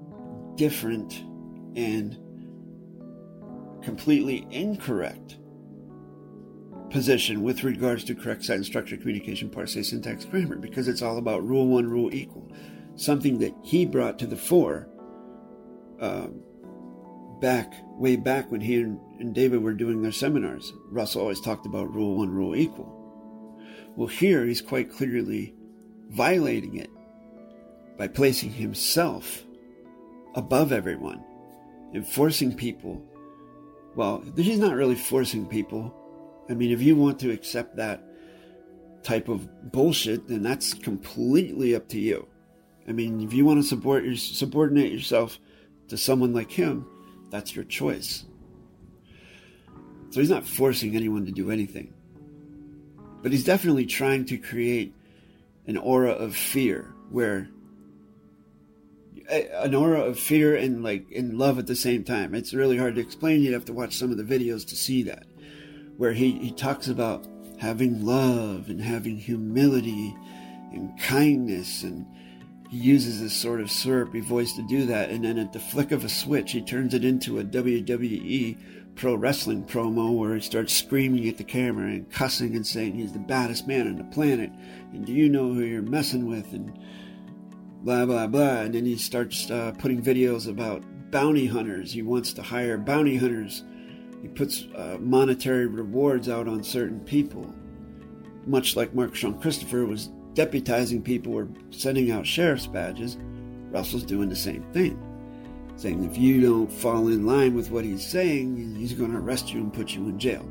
different 0.56 1.24
and 1.76 2.18
completely 3.84 4.48
incorrect 4.50 5.38
position 6.90 7.42
with 7.44 7.64
regards 7.64 8.04
to 8.06 8.16
correct 8.16 8.44
sentence 8.44 8.68
structure, 8.68 8.96
communication, 8.96 9.50
parse, 9.50 9.74
syntax, 9.74 10.24
grammar, 10.26 10.56
because 10.56 10.88
it's 10.88 11.02
all 11.02 11.18
about 11.18 11.46
rule 11.46 11.68
one, 11.68 11.90
rule 11.90 12.14
equal. 12.14 12.50
Something 12.96 13.40
that 13.40 13.54
he 13.64 13.86
brought 13.86 14.18
to 14.20 14.28
the 14.28 14.38
fore 14.38 14.88
um, 16.00 16.42
back, 17.42 17.74
way 17.98 18.16
back 18.16 18.52
when 18.52 18.62
he 18.62 18.82
and, 18.82 19.34
David 19.34 19.62
were 19.62 19.74
doing 19.74 20.02
their 20.02 20.12
seminars. 20.12 20.74
Russell 20.90 21.22
always 21.22 21.42
talked 21.42 21.66
about 21.66 21.94
rule 21.94 22.18
one, 22.18 22.30
rule 22.30 22.56
equal. 22.56 22.92
Well, 23.96 24.08
here 24.08 24.46
he's 24.46 24.62
quite 24.62 24.92
clearly 24.92 25.56
violating 26.10 26.76
it 26.78 26.90
by 27.98 28.08
placing 28.08 28.52
himself 28.52 29.44
above 30.36 30.72
everyone 30.72 31.24
and 31.94 32.06
forcing 32.06 32.54
people. 32.54 33.02
Well, 33.96 34.24
he's 34.36 34.60
not 34.60 34.76
really 34.76 34.96
forcing 34.96 35.48
people. 35.48 35.96
I 36.50 36.54
mean, 36.54 36.72
if 36.72 36.82
you 36.82 36.96
want 36.96 37.20
to 37.22 37.32
accept 37.32 37.78
that 37.78 38.04
type 39.02 39.30
of 39.30 39.72
bullshit, 39.72 40.28
then 40.28 40.44
that's 40.44 40.74
completely 40.74 41.74
up 41.76 41.88
to 41.90 42.00
you. 42.00 42.28
I 42.88 42.92
mean, 42.92 43.22
if 43.22 43.34
you 43.34 43.46
want 43.46 43.62
to 43.62 43.68
support 43.68 44.04
your 44.04 44.16
subordinate 44.16 44.92
yourself 44.92 45.40
to 45.88 45.98
someone 45.98 46.34
like 46.34 46.52
him, 46.52 46.86
that's 47.30 47.56
your 47.56 47.66
choice. 47.66 48.26
So 50.10 50.20
he's 50.20 50.30
not 50.30 50.48
forcing 50.48 50.96
anyone 50.96 51.26
to 51.26 51.32
do 51.32 51.52
anything. 51.52 51.94
But 53.22 53.32
he's 53.32 53.44
definitely 53.44 53.86
trying 53.86 54.26
to 54.26 54.38
create 54.38 54.94
an 55.68 55.78
aura 55.78 56.12
of 56.12 56.36
fear 56.36 56.94
where 57.10 57.50
an 59.30 59.74
aura 59.74 60.02
of 60.02 60.20
fear 60.20 60.56
and 60.56 60.84
like 60.84 61.12
in 61.12 61.38
love 61.38 61.58
at 61.58 61.68
the 61.68 61.76
same 61.76 62.04
time. 62.04 62.36
It's 62.36 62.54
really 62.54 62.78
hard 62.78 62.96
to 62.96 63.02
explain. 63.02 63.42
You'd 63.42 63.54
have 63.54 63.66
to 63.66 63.74
watch 63.74 63.96
some 63.96 64.12
of 64.12 64.18
the 64.18 64.24
videos 64.24 64.68
to 64.68 64.76
see 64.76 65.04
that, 65.04 65.26
where 65.98 66.14
he, 66.14 66.34
he 66.34 66.52
talks 66.52 66.88
about 66.88 67.26
having 67.58 68.06
love 68.06 68.70
and 68.70 68.82
having 68.82 69.18
humility 69.18 70.16
and 70.72 70.98
kindness 71.00 71.84
and 71.84 72.06
he 72.70 72.78
uses 72.78 73.22
this 73.22 73.34
sort 73.34 73.62
of 73.62 73.72
syrupy 73.72 74.20
voice 74.20 74.54
to 74.54 74.62
do 74.64 74.86
that 74.86 75.10
and 75.10 75.24
then 75.24 75.38
at 75.38 75.54
the 75.54 75.60
flick 75.60 75.92
of 75.92 76.04
a 76.04 76.10
switch 76.10 76.52
he 76.52 76.62
turns 76.62 76.94
it 76.94 77.06
into 77.06 77.40
a 77.40 77.44
WWE 77.44 78.58
pro 78.96 79.16
wrestling 79.16 79.64
promo 79.64 80.16
where 80.16 80.36
he 80.36 80.42
starts 80.42 80.74
screaming 80.74 81.28
at 81.28 81.38
the 81.38 81.44
camera 81.44 81.88
and 81.88 82.10
cussing 82.12 82.56
and 82.56 82.66
saying 82.66 82.94
he's 82.94 83.14
the 83.14 83.20
baddest 83.20 83.68
man 83.68 83.88
on 83.88 83.98
the 83.98 84.04
planet 84.06 84.52
and 84.94 85.06
do 85.06 85.14
you 85.14 85.30
know 85.30 85.54
who 85.54 85.62
you're 85.62 85.82
messing 85.82 86.28
with 86.28 86.52
and 86.54 86.78
blah 87.84 88.06
blah 88.06 88.28
blah 88.28 88.62
and 88.62 88.74
then 88.74 88.86
he 88.86 88.98
starts 88.98 89.50
uh, 89.52 89.72
putting 89.78 90.02
videos 90.02 90.48
about 90.48 90.84
bounty 91.16 91.46
hunters. 91.46 91.94
He 91.94 92.02
wants 92.02 92.34
to 92.34 92.42
hire 92.42 92.78
bounty 92.78 93.16
hunters. 93.16 93.64
He 94.22 94.28
puts 94.28 94.66
uh, 94.76 94.98
monetary 95.00 95.66
rewards 95.66 96.28
out 96.28 96.46
on 96.46 96.62
certain 96.62 97.00
people. 97.00 97.56
Much 98.46 98.76
like 98.76 98.94
mark 98.94 99.14
kishon 99.14 99.42
christopher 99.42 99.86
was 99.86 100.10
deputizing 100.36 101.04
people 101.04 101.34
or 101.34 101.48
sending 101.72 102.12
out 102.12 102.26
sheriff's 102.26 102.68
badges 102.68 103.18
russell's 103.72 104.04
doing 104.04 104.30
the 104.30 104.36
same 104.36 104.64
thing. 104.72 105.02
Saying 105.78 106.06
if 106.06 106.18
you 106.18 106.42
don't 106.42 106.72
fall 106.72 107.08
in 107.10 107.26
line 107.26 107.56
with 107.56 107.72
what 107.72 107.84
he's 107.84 108.06
saying 108.06 108.76
he's 108.76 108.94
going 108.94 109.12
to 109.12 109.18
arrest 109.18 109.54
you 109.54 109.60
and 109.60 109.74
put 109.74 109.94
you 109.94 110.08
in 110.08 110.20
jail. 110.20 110.48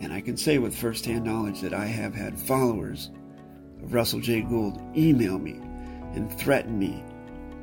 And 0.00 0.12
i 0.12 0.20
can 0.20 0.36
say 0.36 0.58
with 0.58 0.76
firsthand 0.76 1.24
knowledge 1.24 1.60
that 1.60 1.72
i 1.72 1.86
have 1.86 2.14
had 2.14 2.38
followers 2.38 3.10
of 3.82 3.94
russell 3.94 4.20
j. 4.20 4.42
Gould 4.42 4.80
email 4.96 5.38
me 5.38 5.60
and 6.14 6.32
threaten 6.38 6.78
me 6.78 7.02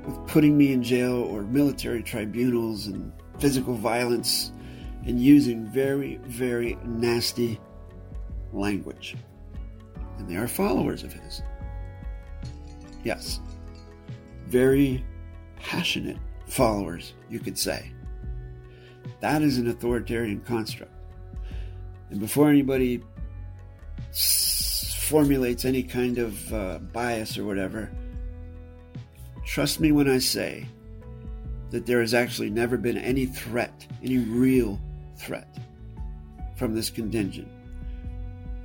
with 0.06 0.28
putting 0.28 0.58
me 0.58 0.74
in 0.74 0.84
jail 0.84 1.16
or 1.16 1.44
military 1.44 2.04
tribunals 2.04 2.88
and 2.88 3.12
physical 3.40 3.76
violence 3.76 4.52
and 5.06 5.20
using 5.20 5.66
very, 5.66 6.18
very 6.24 6.78
nasty 6.86 7.60
language. 8.52 9.16
And 10.18 10.30
they 10.30 10.36
are 10.36 10.48
followers 10.48 11.04
of 11.04 11.14
his. 11.14 11.42
Yes, 13.04 13.40
very 14.48 15.04
passionate 15.60 16.18
followers, 16.48 17.14
you 17.30 17.40
could 17.40 17.58
say. 17.58 17.92
That 19.20 19.42
is 19.42 19.58
an 19.58 19.68
authoritarian 19.68 20.42
construct. 20.42 20.92
And 22.10 22.20
before 22.20 22.50
anybody 22.50 23.02
formulates 24.98 25.66
any 25.66 25.84
kind 25.84 26.18
of 26.18 26.54
uh, 26.54 26.80
bias 26.80 27.38
or 27.38 27.46
whatever, 27.46 27.92
Trust 29.46 29.80
me 29.80 29.92
when 29.92 30.10
I 30.10 30.18
say 30.18 30.66
that 31.70 31.86
there 31.86 32.00
has 32.00 32.14
actually 32.14 32.50
never 32.50 32.78
been 32.78 32.98
any 32.98 33.26
threat, 33.26 33.86
any 34.02 34.18
real 34.18 34.80
threat 35.18 35.48
from 36.56 36.74
this 36.74 36.90
contingent. 36.90 37.48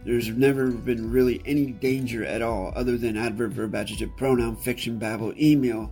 There's 0.05 0.29
never 0.29 0.71
been 0.71 1.11
really 1.11 1.43
any 1.45 1.73
danger 1.73 2.25
at 2.25 2.41
all 2.41 2.73
other 2.75 2.97
than 2.97 3.17
adverb, 3.17 3.53
verb, 3.53 3.75
adjective, 3.75 4.17
pronoun, 4.17 4.57
fiction, 4.57 4.99
babble, 4.99 5.35
email 5.39 5.91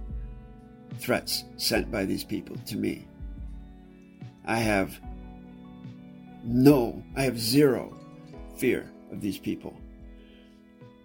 threats 0.99 1.45
sent 1.57 1.91
by 1.91 2.05
these 2.05 2.25
people 2.25 2.57
to 2.67 2.77
me. 2.77 3.07
I 4.45 4.59
have 4.59 5.01
no, 6.45 7.03
I 7.17 7.25
have 7.25 7.39
zero 7.39 7.99
fear 8.57 8.91
of 9.11 9.21
these 9.21 9.39
people 9.39 9.77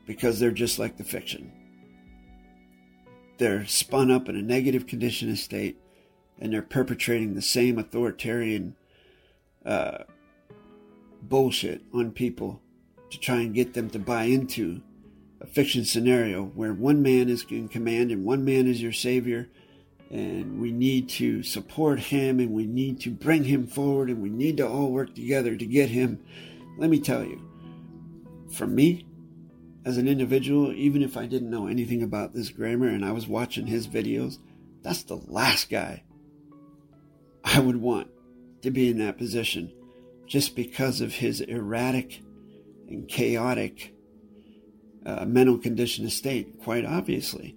because 0.05 0.39
they're 0.39 0.51
just 0.51 0.79
like 0.79 0.97
the 0.97 1.03
fiction. 1.03 1.51
They're 3.37 3.65
spun 3.65 4.11
up 4.11 4.29
in 4.29 4.35
a 4.35 4.41
negative 4.41 4.85
conditioned 4.85 5.37
state 5.39 5.77
and 6.39 6.53
they're 6.53 6.61
perpetrating 6.61 7.33
the 7.33 7.41
same 7.41 7.79
authoritarian 7.79 8.75
uh, 9.65 10.03
bullshit 11.23 11.81
on 11.93 12.11
people 12.11 12.61
to 13.11 13.19
try 13.19 13.37
and 13.37 13.53
get 13.53 13.73
them 13.73 13.89
to 13.91 13.99
buy 13.99 14.23
into 14.23 14.81
a 15.39 15.45
fiction 15.45 15.85
scenario 15.85 16.43
where 16.43 16.73
one 16.73 17.01
man 17.01 17.29
is 17.29 17.45
in 17.49 17.67
command 17.67 18.11
and 18.11 18.25
one 18.25 18.43
man 18.43 18.67
is 18.67 18.81
your 18.81 18.91
savior. 18.91 19.49
And 20.09 20.59
we 20.59 20.71
need 20.71 21.07
to 21.09 21.41
support 21.43 21.99
him 21.99 22.39
and 22.39 22.51
we 22.51 22.65
need 22.65 22.99
to 23.01 23.11
bring 23.11 23.45
him 23.45 23.65
forward 23.67 24.09
and 24.09 24.21
we 24.21 24.29
need 24.29 24.57
to 24.57 24.67
all 24.67 24.91
work 24.91 25.15
together 25.15 25.55
to 25.55 25.65
get 25.65 25.89
him. 25.89 26.19
Let 26.77 26.89
me 26.89 26.99
tell 26.99 27.23
you 27.23 27.41
for 28.51 28.67
me 28.67 29.05
as 29.85 29.97
an 29.97 30.07
individual 30.07 30.71
even 30.73 31.01
if 31.01 31.17
i 31.17 31.25
didn't 31.25 31.49
know 31.49 31.67
anything 31.67 32.03
about 32.03 32.33
this 32.33 32.49
grammar 32.49 32.87
and 32.87 33.03
i 33.03 33.11
was 33.11 33.27
watching 33.27 33.65
his 33.65 33.87
videos 33.87 34.37
that's 34.83 35.03
the 35.03 35.15
last 35.15 35.69
guy 35.69 36.03
i 37.43 37.59
would 37.59 37.77
want 37.77 38.07
to 38.61 38.69
be 38.69 38.89
in 38.89 38.99
that 38.99 39.17
position 39.17 39.71
just 40.27 40.55
because 40.55 41.01
of 41.01 41.15
his 41.15 41.41
erratic 41.41 42.21
and 42.91 43.07
chaotic 43.07 43.93
uh, 45.05 45.25
mental 45.25 45.57
condition 45.57 46.09
state, 46.09 46.59
quite 46.59 46.85
obviously. 46.85 47.55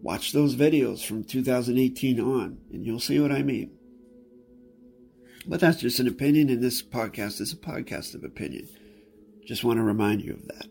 Watch 0.00 0.32
those 0.32 0.56
videos 0.56 1.04
from 1.04 1.24
2018 1.24 2.20
on, 2.20 2.58
and 2.72 2.84
you'll 2.84 3.00
see 3.00 3.20
what 3.20 3.32
I 3.32 3.42
mean. 3.42 3.70
But 5.46 5.60
that's 5.60 5.80
just 5.80 6.00
an 6.00 6.08
opinion, 6.08 6.48
and 6.48 6.62
this 6.62 6.82
podcast 6.82 7.40
is 7.40 7.52
a 7.52 7.56
podcast 7.56 8.14
of 8.14 8.24
opinion. 8.24 8.68
Just 9.46 9.64
want 9.64 9.78
to 9.78 9.82
remind 9.82 10.22
you 10.22 10.34
of 10.34 10.46
that. 10.46 10.66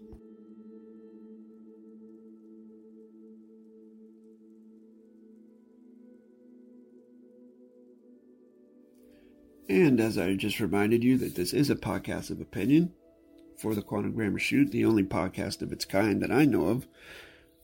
And 9.70 10.02
as 10.02 10.18
I 10.18 10.34
just 10.36 10.60
reminded 10.60 11.02
you 11.02 11.18
that 11.20 11.36
this 11.36 11.54
is 11.54 11.70
a 11.70 11.76
podcast 11.76 12.30
of 12.30 12.42
opinion 12.42 12.94
for 13.62 13.76
the 13.76 13.82
Quantum 13.84 14.14
Grammar 14.14 14.40
Shoot, 14.40 14.72
the 14.72 14.86
only 14.86 15.04
podcast 15.04 15.62
of 15.62 15.72
its 15.72 15.86
kind 15.86 16.20
that 16.24 16.32
I 16.32 16.46
know 16.46 16.70
of 16.70 16.88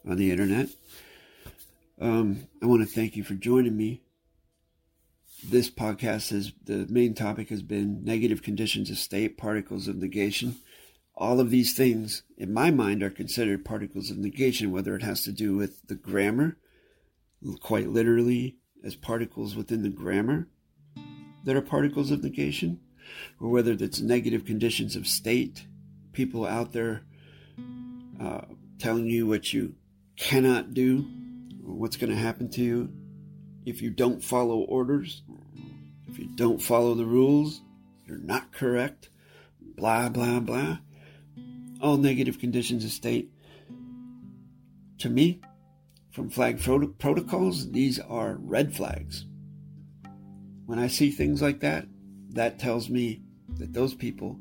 on 0.08 0.18
the 0.18 0.30
internet. 0.30 0.70
Um, 2.00 2.48
I 2.62 2.68
want 2.68 2.88
to 2.88 2.94
thank 2.94 3.16
you 3.16 3.24
for 3.24 3.34
joining 3.34 3.76
me. 3.76 4.04
This 5.44 5.72
podcast 5.72 6.30
has 6.30 6.54
the 6.64 6.86
main 6.88 7.16
topic 7.16 7.50
has 7.50 7.64
been 7.64 8.04
negative 8.04 8.44
conditions 8.44 8.92
of 8.92 9.00
state, 9.00 9.40
particles 9.40 9.88
of 9.88 9.98
negation. 9.98 10.58
All 11.16 11.40
of 11.40 11.50
these 11.50 11.74
things, 11.74 12.22
in 12.38 12.54
my 12.54 12.70
mind, 12.70 13.02
are 13.02 13.10
considered 13.10 13.66
particles 13.66 14.12
of 14.12 14.20
negation, 14.20 14.70
whether 14.70 14.96
it 14.96 15.02
has 15.02 15.24
to 15.24 15.32
do 15.32 15.56
with 15.56 15.88
the 15.88 15.96
grammar, 15.96 16.58
quite 17.60 17.90
literally 17.90 18.58
as 18.84 18.96
particles 18.96 19.56
within 19.56 19.82
the 19.82 19.90
grammar, 19.90 20.48
that 21.44 21.56
are 21.56 21.62
particles 21.62 22.12
of 22.12 22.24
negation, 22.24 22.82
or 23.40 23.50
whether 23.50 23.72
it's 23.72 24.00
negative 24.00 24.46
conditions 24.46 24.96
of 24.96 25.08
state, 25.08 25.66
people 26.18 26.48
out 26.48 26.74
there 26.74 27.04
uh, 28.20 28.42
telling 28.80 29.06
you 29.06 29.28
what 29.28 29.54
you 29.54 29.76
cannot 30.18 30.74
do, 30.74 31.06
what's 31.62 31.96
going 31.96 32.10
to 32.10 32.16
happen 32.16 32.50
to 32.50 32.64
you 32.64 32.92
if 33.68 33.84
you 33.84 33.92
don't 33.92 34.24
follow 34.24 34.62
orders, 34.62 35.22
if 36.08 36.18
you 36.18 36.28
don't 36.36 36.60
follow 36.60 36.96
the 36.96 37.06
rules, 37.06 37.62
you're 38.08 38.18
not 38.18 38.52
correct, 38.52 39.10
blah, 39.62 40.10
blah, 40.10 40.40
blah. 40.40 40.80
All 41.82 41.98
negative 41.98 42.40
conditions 42.40 42.84
of 42.84 42.90
state. 42.90 43.32
To 45.00 45.10
me, 45.10 45.42
from 46.12 46.32
flag 46.32 46.60
protocols, 46.98 47.72
these 47.72 48.00
are 48.00 48.38
red 48.40 48.76
flags. 48.76 49.26
When 50.66 50.80
I 50.80 50.88
see 50.88 51.12
things 51.12 51.44
like 51.44 51.60
that, 51.60 51.86
that 52.32 52.58
tells 52.58 52.90
me 52.90 53.22
that 53.60 53.74
those 53.74 53.94
people 53.94 54.40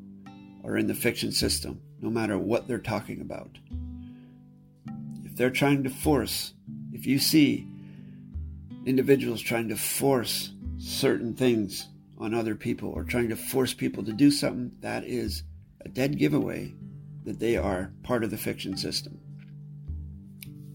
are 0.63 0.77
in 0.77 0.87
the 0.87 0.93
fiction 0.93 1.31
system, 1.31 1.81
no 2.01 2.09
matter 2.09 2.37
what 2.37 2.67
they're 2.67 2.79
talking 2.79 3.21
about. 3.21 3.57
If 5.23 5.35
they're 5.35 5.49
trying 5.49 5.83
to 5.83 5.89
force, 5.89 6.53
if 6.91 7.05
you 7.05 7.19
see 7.19 7.67
individuals 8.85 9.41
trying 9.41 9.69
to 9.69 9.75
force 9.75 10.51
certain 10.77 11.33
things 11.33 11.87
on 12.17 12.33
other 12.33 12.55
people 12.55 12.89
or 12.89 13.03
trying 13.03 13.29
to 13.29 13.35
force 13.35 13.73
people 13.73 14.03
to 14.03 14.13
do 14.13 14.31
something, 14.31 14.71
that 14.81 15.03
is 15.03 15.43
a 15.81 15.89
dead 15.89 16.17
giveaway 16.17 16.73
that 17.23 17.39
they 17.39 17.57
are 17.57 17.91
part 18.03 18.23
of 18.23 18.31
the 18.31 18.37
fiction 18.37 18.77
system. 18.77 19.19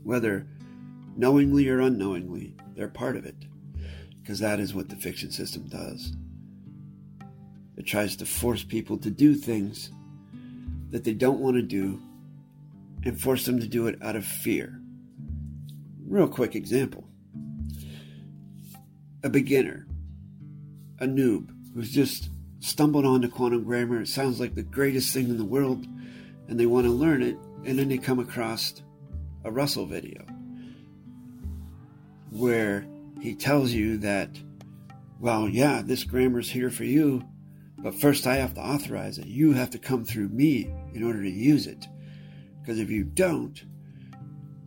Whether 0.03 0.47
knowingly 1.17 1.69
or 1.69 1.81
unknowingly, 1.81 2.55
they're 2.75 2.89
part 2.89 3.17
of 3.17 3.25
it 3.25 3.37
because 4.21 4.39
that 4.39 4.61
is 4.61 4.75
what 4.75 4.89
the 4.89 4.97
fiction 4.97 5.31
system 5.31 5.67
does. 5.69 6.13
It 7.83 7.87
tries 7.87 8.15
to 8.19 8.27
force 8.27 8.63
people 8.63 8.97
to 8.99 9.11
do 9.11 9.35
things 9.35 9.91
that 10.91 11.03
they 11.03 11.15
don't 11.15 11.41
want 11.41 11.57
to 11.57 11.63
do 11.63 12.01
and 13.03 13.21
force 13.21 13.45
them 13.45 13.59
to 13.59 13.67
do 13.67 13.89
it 13.89 14.01
out 14.01 14.15
of 14.15 14.25
fear. 14.25 14.81
Real 16.07 16.29
quick 16.29 16.55
example 16.55 17.09
a 19.25 19.29
beginner, 19.29 19.89
a 21.01 21.07
noob 21.07 21.49
who's 21.75 21.91
just 21.91 22.29
stumbled 22.61 23.05
onto 23.05 23.29
quantum 23.29 23.65
grammar. 23.65 24.03
It 24.03 24.07
sounds 24.07 24.39
like 24.39 24.55
the 24.55 24.63
greatest 24.63 25.13
thing 25.13 25.29
in 25.29 25.39
the 25.39 25.45
world, 25.45 25.85
and 26.47 26.61
they 26.61 26.67
want 26.67 26.87
to 26.87 26.93
learn 26.93 27.21
it, 27.21 27.37
and 27.65 27.77
then 27.77 27.89
they 27.89 27.99
come 27.99 28.21
across 28.21 28.81
a 29.43 29.51
Russell 29.51 29.87
video 29.87 30.25
where 32.31 32.87
he 33.21 33.35
tells 33.35 33.73
you 33.73 33.99
that, 33.99 34.31
well, 35.19 35.49
yeah, 35.49 35.83
this 35.85 36.05
grammar's 36.05 36.51
here 36.51 36.71
for 36.71 36.85
you, 36.85 37.25
but 37.83 37.95
first 37.95 38.27
I 38.27 38.37
have 38.37 38.55
to 38.55 38.61
authorize 38.61 39.19
it. 39.19 39.27
You 39.27 39.53
have 39.53 39.71
to 39.71 39.79
come 39.79 40.05
through 40.05 40.29
me 40.29 40.73
in 40.95 41.03
order 41.03 41.23
to 41.23 41.31
use 41.31 41.67
it. 41.67 41.87
Because 42.61 42.79
if 42.79 42.91
you 42.91 43.03
don't, 43.05 43.63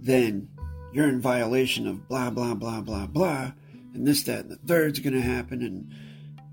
then 0.02 0.50
you're 0.92 1.08
in 1.08 1.22
violation 1.22 1.88
of 1.88 2.08
blah, 2.08 2.30
blah, 2.30 2.54
blah, 2.54 2.82
blah, 2.82 3.08
blah, 3.08 3.52
and 3.94 4.06
this, 4.06 4.24
that, 4.24 4.42
and 4.42 4.52
the 4.52 4.58
third's 4.68 5.00
going 5.00 5.14
to 5.14 5.22
happen. 5.22 5.62
And 5.62 5.94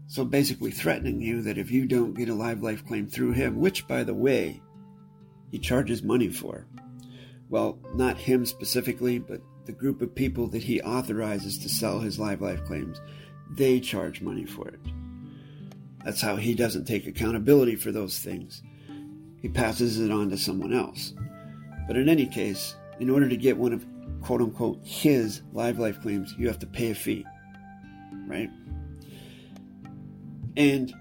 so 0.06 0.24
basically 0.24 0.70
threatening 0.70 1.20
you 1.20 1.42
that 1.42 1.58
if 1.58 1.70
you 1.70 1.86
don't 1.86 2.14
get 2.14 2.28
a 2.28 2.34
live 2.34 2.62
life 2.62 2.86
claim 2.86 3.08
through 3.08 3.32
him, 3.32 3.58
which, 3.58 3.88
by 3.88 4.04
the 4.04 4.14
way, 4.14 4.62
he 5.50 5.58
charges 5.58 6.02
money 6.02 6.28
for. 6.28 6.66
Well, 7.50 7.78
not 7.94 8.16
him 8.16 8.46
specifically, 8.46 9.18
but 9.18 9.42
the 9.66 9.72
group 9.72 10.00
of 10.00 10.14
people 10.14 10.46
that 10.48 10.62
he 10.62 10.80
authorizes 10.80 11.58
to 11.58 11.68
sell 11.68 12.00
his 12.00 12.18
live 12.18 12.40
life 12.40 12.64
claims, 12.64 13.00
they 13.50 13.80
charge 13.80 14.22
money 14.22 14.46
for 14.46 14.68
it. 14.68 14.80
That's 16.04 16.20
how 16.20 16.36
he 16.36 16.54
doesn't 16.54 16.84
take 16.84 17.06
accountability 17.06 17.76
for 17.76 17.92
those 17.92 18.18
things. 18.18 18.62
He 19.40 19.48
passes 19.48 19.98
it 20.00 20.10
on 20.10 20.30
to 20.30 20.36
someone 20.36 20.72
else. 20.72 21.14
But 21.86 21.96
in 21.96 22.08
any 22.08 22.26
case, 22.26 22.76
in 23.00 23.10
order 23.10 23.28
to 23.28 23.36
get 23.36 23.56
one 23.56 23.72
of 23.72 23.84
quote 24.20 24.40
unquote 24.40 24.80
his 24.84 25.42
live 25.52 25.78
life 25.78 26.00
claims, 26.00 26.34
you 26.38 26.46
have 26.46 26.58
to 26.60 26.66
pay 26.66 26.90
a 26.90 26.94
fee. 26.94 27.26
Right? 28.26 28.50
And 30.56 30.92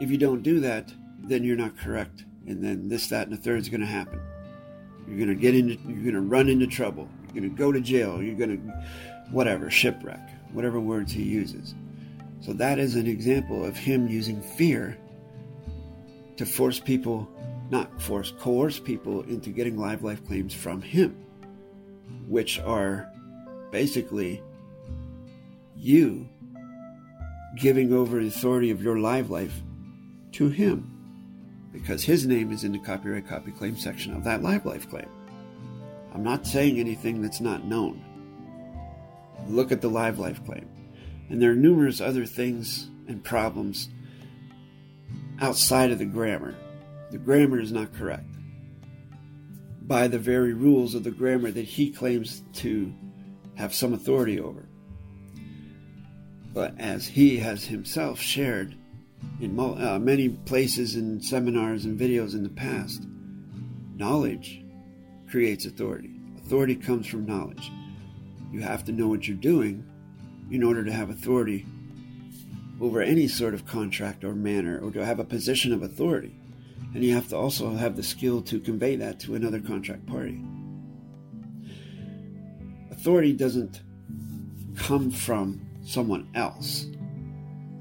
if 0.00 0.10
you 0.10 0.18
don't 0.18 0.42
do 0.42 0.60
that, 0.60 0.92
then 1.22 1.44
you're 1.44 1.56
not 1.56 1.76
correct. 1.76 2.24
And 2.46 2.62
then 2.62 2.88
this, 2.88 3.08
that, 3.08 3.28
and 3.28 3.36
the 3.36 3.40
third 3.40 3.60
is 3.60 3.68
going 3.68 3.80
to 3.80 3.86
happen. 3.86 4.20
You're 5.06 5.16
going 5.16 5.28
to 5.28 5.34
get 5.34 5.54
into, 5.54 5.74
you're 5.86 6.02
going 6.02 6.14
to 6.14 6.20
run 6.20 6.48
into 6.48 6.66
trouble. 6.66 7.08
You're 7.26 7.42
going 7.42 7.50
to 7.50 7.56
go 7.56 7.72
to 7.72 7.80
jail. 7.80 8.22
You're 8.22 8.36
going 8.36 8.56
to, 8.56 8.72
whatever, 9.30 9.70
shipwreck, 9.70 10.20
whatever 10.52 10.80
words 10.80 11.12
he 11.12 11.22
uses. 11.22 11.74
So 12.42 12.52
that 12.54 12.78
is 12.78 12.96
an 12.96 13.06
example 13.06 13.64
of 13.64 13.76
him 13.76 14.08
using 14.08 14.42
fear 14.42 14.98
to 16.36 16.44
force 16.44 16.80
people, 16.80 17.28
not 17.70 18.02
force, 18.02 18.32
coerce 18.38 18.80
people 18.80 19.22
into 19.22 19.50
getting 19.50 19.78
live 19.78 20.02
life 20.02 20.26
claims 20.26 20.52
from 20.52 20.82
him, 20.82 21.24
which 22.26 22.58
are 22.60 23.08
basically 23.70 24.42
you 25.76 26.28
giving 27.56 27.92
over 27.92 28.20
the 28.20 28.26
authority 28.26 28.70
of 28.70 28.82
your 28.82 28.98
live 28.98 29.30
life 29.30 29.62
to 30.32 30.48
him 30.48 30.92
because 31.72 32.02
his 32.02 32.26
name 32.26 32.52
is 32.52 32.64
in 32.64 32.72
the 32.72 32.78
copyright 32.78 33.26
copy 33.26 33.50
claim 33.50 33.76
section 33.76 34.14
of 34.14 34.24
that 34.24 34.42
live 34.42 34.66
life 34.66 34.88
claim. 34.90 35.08
I'm 36.14 36.22
not 36.22 36.46
saying 36.46 36.78
anything 36.78 37.22
that's 37.22 37.40
not 37.40 37.64
known. 37.64 38.04
Look 39.48 39.72
at 39.72 39.80
the 39.80 39.88
live 39.88 40.18
life 40.18 40.44
claim. 40.44 40.68
And 41.28 41.40
there 41.40 41.50
are 41.50 41.56
numerous 41.56 42.00
other 42.00 42.26
things 42.26 42.88
and 43.08 43.22
problems 43.22 43.88
outside 45.40 45.90
of 45.90 45.98
the 45.98 46.04
grammar. 46.04 46.54
The 47.10 47.18
grammar 47.18 47.60
is 47.60 47.72
not 47.72 47.94
correct 47.94 48.26
by 49.82 50.08
the 50.08 50.18
very 50.18 50.54
rules 50.54 50.94
of 50.94 51.04
the 51.04 51.10
grammar 51.10 51.50
that 51.50 51.64
he 51.64 51.90
claims 51.90 52.42
to 52.54 52.92
have 53.56 53.74
some 53.74 53.92
authority 53.92 54.40
over. 54.40 54.66
But 56.54 56.78
as 56.78 57.06
he 57.06 57.38
has 57.38 57.64
himself 57.64 58.20
shared 58.20 58.76
in 59.40 59.58
uh, 59.58 59.98
many 59.98 60.28
places 60.28 60.94
and 60.94 61.24
seminars 61.24 61.84
and 61.84 61.98
videos 61.98 62.34
in 62.34 62.42
the 62.42 62.48
past, 62.48 63.06
knowledge 63.96 64.62
creates 65.30 65.66
authority. 65.66 66.10
Authority 66.38 66.76
comes 66.76 67.06
from 67.06 67.26
knowledge. 67.26 67.70
You 68.52 68.60
have 68.60 68.84
to 68.84 68.92
know 68.92 69.08
what 69.08 69.26
you're 69.26 69.36
doing 69.36 69.84
in 70.52 70.62
order 70.62 70.84
to 70.84 70.92
have 70.92 71.08
authority 71.08 71.66
over 72.78 73.00
any 73.00 73.26
sort 73.26 73.54
of 73.54 73.66
contract 73.66 74.22
or 74.22 74.34
manner 74.34 74.78
or 74.80 74.90
to 74.90 75.04
have 75.04 75.18
a 75.18 75.24
position 75.24 75.72
of 75.72 75.82
authority. 75.82 76.36
And 76.94 77.02
you 77.02 77.14
have 77.14 77.28
to 77.28 77.36
also 77.36 77.70
have 77.70 77.96
the 77.96 78.02
skill 78.02 78.42
to 78.42 78.60
convey 78.60 78.96
that 78.96 79.18
to 79.20 79.34
another 79.34 79.60
contract 79.60 80.04
party. 80.06 80.44
Authority 82.90 83.32
doesn't 83.32 83.80
come 84.76 85.10
from 85.10 85.60
someone 85.86 86.28
else. 86.34 86.86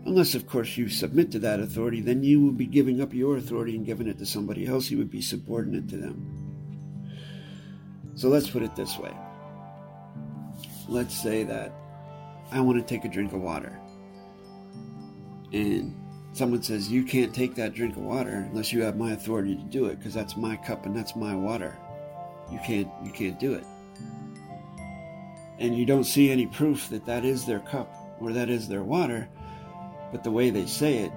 Unless, 0.05 0.33
of 0.33 0.47
course, 0.47 0.77
you 0.77 0.87
submit 0.87 1.29
to 1.31 1.39
that 1.39 1.59
authority, 1.59 1.99
then 1.99 2.23
you 2.23 2.41
will 2.41 2.53
be 2.53 2.65
giving 2.65 3.01
up 3.01 3.13
your 3.13 3.35
authority 3.35 3.75
and 3.75 3.85
giving 3.85 4.07
it 4.07 4.17
to 4.19 4.25
somebody 4.25 4.65
else. 4.65 4.89
You 4.89 4.97
would 4.97 5.11
be 5.11 5.21
subordinate 5.21 5.89
to 5.89 5.97
them. 5.97 7.19
So 8.15 8.29
let's 8.29 8.49
put 8.49 8.63
it 8.63 8.75
this 8.77 8.97
way. 8.97 9.11
Let's 10.87 11.21
say 11.21 11.43
that 11.43 11.73
I 12.51 12.59
want 12.59 12.77
to 12.79 12.83
take 12.83 13.05
a 13.05 13.09
drink 13.09 13.33
of 13.33 13.41
water. 13.41 13.79
And 15.53 15.95
someone 16.33 16.61
says, 16.63 16.91
You 16.91 17.03
can't 17.03 17.33
take 17.33 17.55
that 17.55 17.73
drink 17.73 17.95
of 17.95 18.03
water 18.03 18.47
unless 18.49 18.71
you 18.73 18.81
have 18.83 18.97
my 18.97 19.11
authority 19.11 19.55
to 19.55 19.63
do 19.63 19.85
it, 19.85 19.97
because 19.97 20.13
that's 20.13 20.35
my 20.35 20.55
cup 20.57 20.85
and 20.85 20.95
that's 20.95 21.15
my 21.15 21.35
water. 21.35 21.77
You 22.51 22.59
can't, 22.65 22.89
you 23.03 23.11
can't 23.11 23.39
do 23.39 23.53
it. 23.53 23.63
And 25.59 25.77
you 25.77 25.85
don't 25.85 26.03
see 26.03 26.29
any 26.31 26.47
proof 26.47 26.89
that 26.89 27.05
that 27.05 27.23
is 27.23 27.45
their 27.45 27.59
cup 27.59 27.93
or 28.19 28.33
that 28.33 28.49
is 28.49 28.67
their 28.67 28.83
water, 28.83 29.29
but 30.11 30.23
the 30.23 30.31
way 30.31 30.49
they 30.49 30.65
say 30.65 30.97
it, 30.97 31.11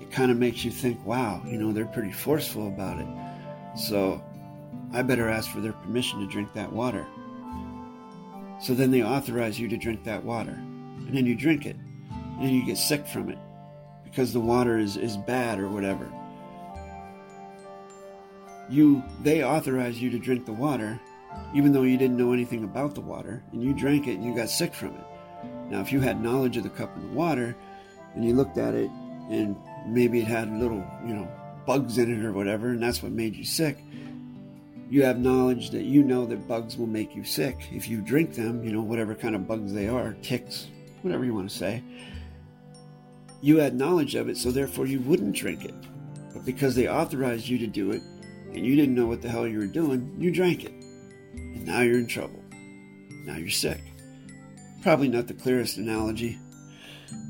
it 0.00 0.10
kind 0.10 0.30
of 0.30 0.36
makes 0.36 0.64
you 0.64 0.70
think, 0.70 1.04
wow, 1.04 1.42
you 1.46 1.58
know, 1.58 1.72
they're 1.72 1.86
pretty 1.86 2.12
forceful 2.12 2.68
about 2.68 2.98
it. 2.98 3.06
So 3.76 4.22
I 4.92 5.02
better 5.02 5.28
ask 5.28 5.50
for 5.50 5.60
their 5.60 5.72
permission 5.72 6.20
to 6.20 6.26
drink 6.26 6.52
that 6.54 6.72
water. 6.72 7.06
So 8.62 8.74
then 8.74 8.90
they 8.90 9.02
authorize 9.02 9.58
you 9.58 9.68
to 9.68 9.76
drink 9.76 10.04
that 10.04 10.24
water. 10.24 10.52
And 10.52 11.16
then 11.16 11.26
you 11.26 11.34
drink 11.34 11.66
it. 11.66 11.76
And 11.76 12.46
then 12.46 12.54
you 12.54 12.64
get 12.64 12.78
sick 12.78 13.06
from 13.06 13.28
it 13.28 13.38
because 14.04 14.32
the 14.32 14.40
water 14.40 14.78
is, 14.78 14.96
is 14.96 15.16
bad 15.16 15.58
or 15.58 15.68
whatever. 15.68 16.10
You 18.68 19.02
they 19.22 19.42
authorize 19.42 20.00
you 20.00 20.10
to 20.10 20.18
drink 20.18 20.46
the 20.46 20.52
water 20.52 21.00
even 21.54 21.72
though 21.72 21.82
you 21.82 21.96
didn't 21.96 22.16
know 22.16 22.32
anything 22.32 22.64
about 22.64 22.94
the 22.94 23.00
water, 23.00 23.42
and 23.52 23.62
you 23.62 23.72
drank 23.72 24.06
it 24.06 24.14
and 24.14 24.24
you 24.24 24.34
got 24.34 24.50
sick 24.50 24.74
from 24.74 24.90
it. 24.90 25.04
Now, 25.70 25.80
if 25.80 25.92
you 25.92 26.00
had 26.00 26.22
knowledge 26.22 26.56
of 26.56 26.62
the 26.62 26.70
cup 26.70 26.94
and 26.96 27.10
the 27.10 27.14
water, 27.14 27.56
and 28.14 28.24
you 28.24 28.34
looked 28.34 28.58
at 28.58 28.74
it, 28.74 28.90
and 29.30 29.56
maybe 29.86 30.20
it 30.20 30.26
had 30.26 30.52
little, 30.52 30.84
you 31.04 31.14
know, 31.14 31.28
bugs 31.66 31.98
in 31.98 32.12
it 32.12 32.24
or 32.24 32.32
whatever, 32.32 32.70
and 32.70 32.82
that's 32.82 33.02
what 33.02 33.12
made 33.12 33.36
you 33.36 33.44
sick, 33.44 33.78
you 34.90 35.04
have 35.04 35.20
knowledge 35.20 35.70
that 35.70 35.84
you 35.84 36.02
know 36.02 36.26
that 36.26 36.48
bugs 36.48 36.76
will 36.76 36.88
make 36.88 37.14
you 37.14 37.22
sick 37.22 37.68
if 37.70 37.88
you 37.88 38.00
drink 38.00 38.34
them, 38.34 38.64
you 38.64 38.72
know, 38.72 38.82
whatever 38.82 39.14
kind 39.14 39.36
of 39.36 39.46
bugs 39.46 39.72
they 39.72 39.86
are, 39.86 40.16
ticks, 40.20 40.66
whatever 41.02 41.24
you 41.24 41.32
want 41.32 41.48
to 41.48 41.56
say. 41.56 41.82
You 43.40 43.58
had 43.58 43.76
knowledge 43.76 44.16
of 44.16 44.28
it, 44.28 44.36
so 44.36 44.50
therefore 44.50 44.86
you 44.86 44.98
wouldn't 45.00 45.36
drink 45.36 45.64
it. 45.64 45.74
But 46.34 46.44
because 46.44 46.74
they 46.74 46.88
authorized 46.88 47.46
you 47.46 47.56
to 47.58 47.68
do 47.68 47.92
it, 47.92 48.02
and 48.52 48.66
you 48.66 48.74
didn't 48.74 48.96
know 48.96 49.06
what 49.06 49.22
the 49.22 49.28
hell 49.28 49.46
you 49.46 49.60
were 49.60 49.66
doing, 49.66 50.12
you 50.18 50.32
drank 50.32 50.64
it. 50.64 50.72
And 51.34 51.64
now 51.64 51.82
you're 51.82 51.98
in 51.98 52.08
trouble. 52.08 52.42
Now 53.24 53.36
you're 53.36 53.48
sick. 53.48 53.80
Probably 54.82 55.08
not 55.08 55.28
the 55.28 55.34
clearest 55.34 55.76
analogy. 55.76 56.36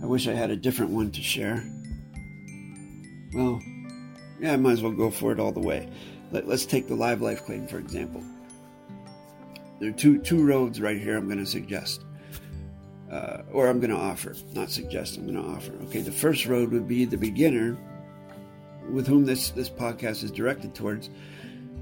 I 0.03 0.07
wish 0.07 0.27
I 0.27 0.33
had 0.33 0.51
a 0.51 0.57
different 0.57 0.93
one 0.93 1.11
to 1.11 1.21
share. 1.21 1.63
Well, 3.35 3.61
yeah, 4.41 4.55
I 4.55 4.57
might 4.57 4.73
as 4.73 4.83
well 4.83 4.93
go 4.93 5.11
for 5.11 5.31
it 5.31 5.39
all 5.39 5.53
the 5.53 5.61
way. 5.61 5.91
Let, 6.33 6.49
us 6.49 6.65
take 6.65 6.87
the 6.87 6.95
live 6.95 7.21
life 7.21 7.45
claim, 7.45 7.67
for 7.67 7.79
example. 7.79 8.23
There 9.81 9.89
are 9.89 9.93
two, 9.93 10.19
two 10.19 10.45
roads 10.47 10.81
right 10.81 10.99
here 10.99 11.17
I'm 11.17 11.27
going 11.27 11.39
to 11.39 11.47
suggest. 11.47 12.05
Uh, 13.11 13.43
or 13.53 13.67
I'm 13.67 13.81
going 13.81 13.91
to 13.91 13.97
offer, 13.97 14.37
not 14.55 14.71
suggest, 14.71 15.17
I'm 15.17 15.27
going 15.27 15.43
to 15.43 15.49
offer. 15.57 15.73
Okay, 15.87 16.01
the 16.01 16.13
first 16.13 16.47
road 16.47 16.71
would 16.71 16.87
be 16.87 17.05
the 17.05 17.17
beginner 17.17 17.77
with 18.89 19.07
whom 19.09 19.25
this, 19.25 19.51
this 19.51 19.69
podcast 19.69 20.23
is 20.23 20.31
directed 20.31 20.77
towards. 20.77 21.11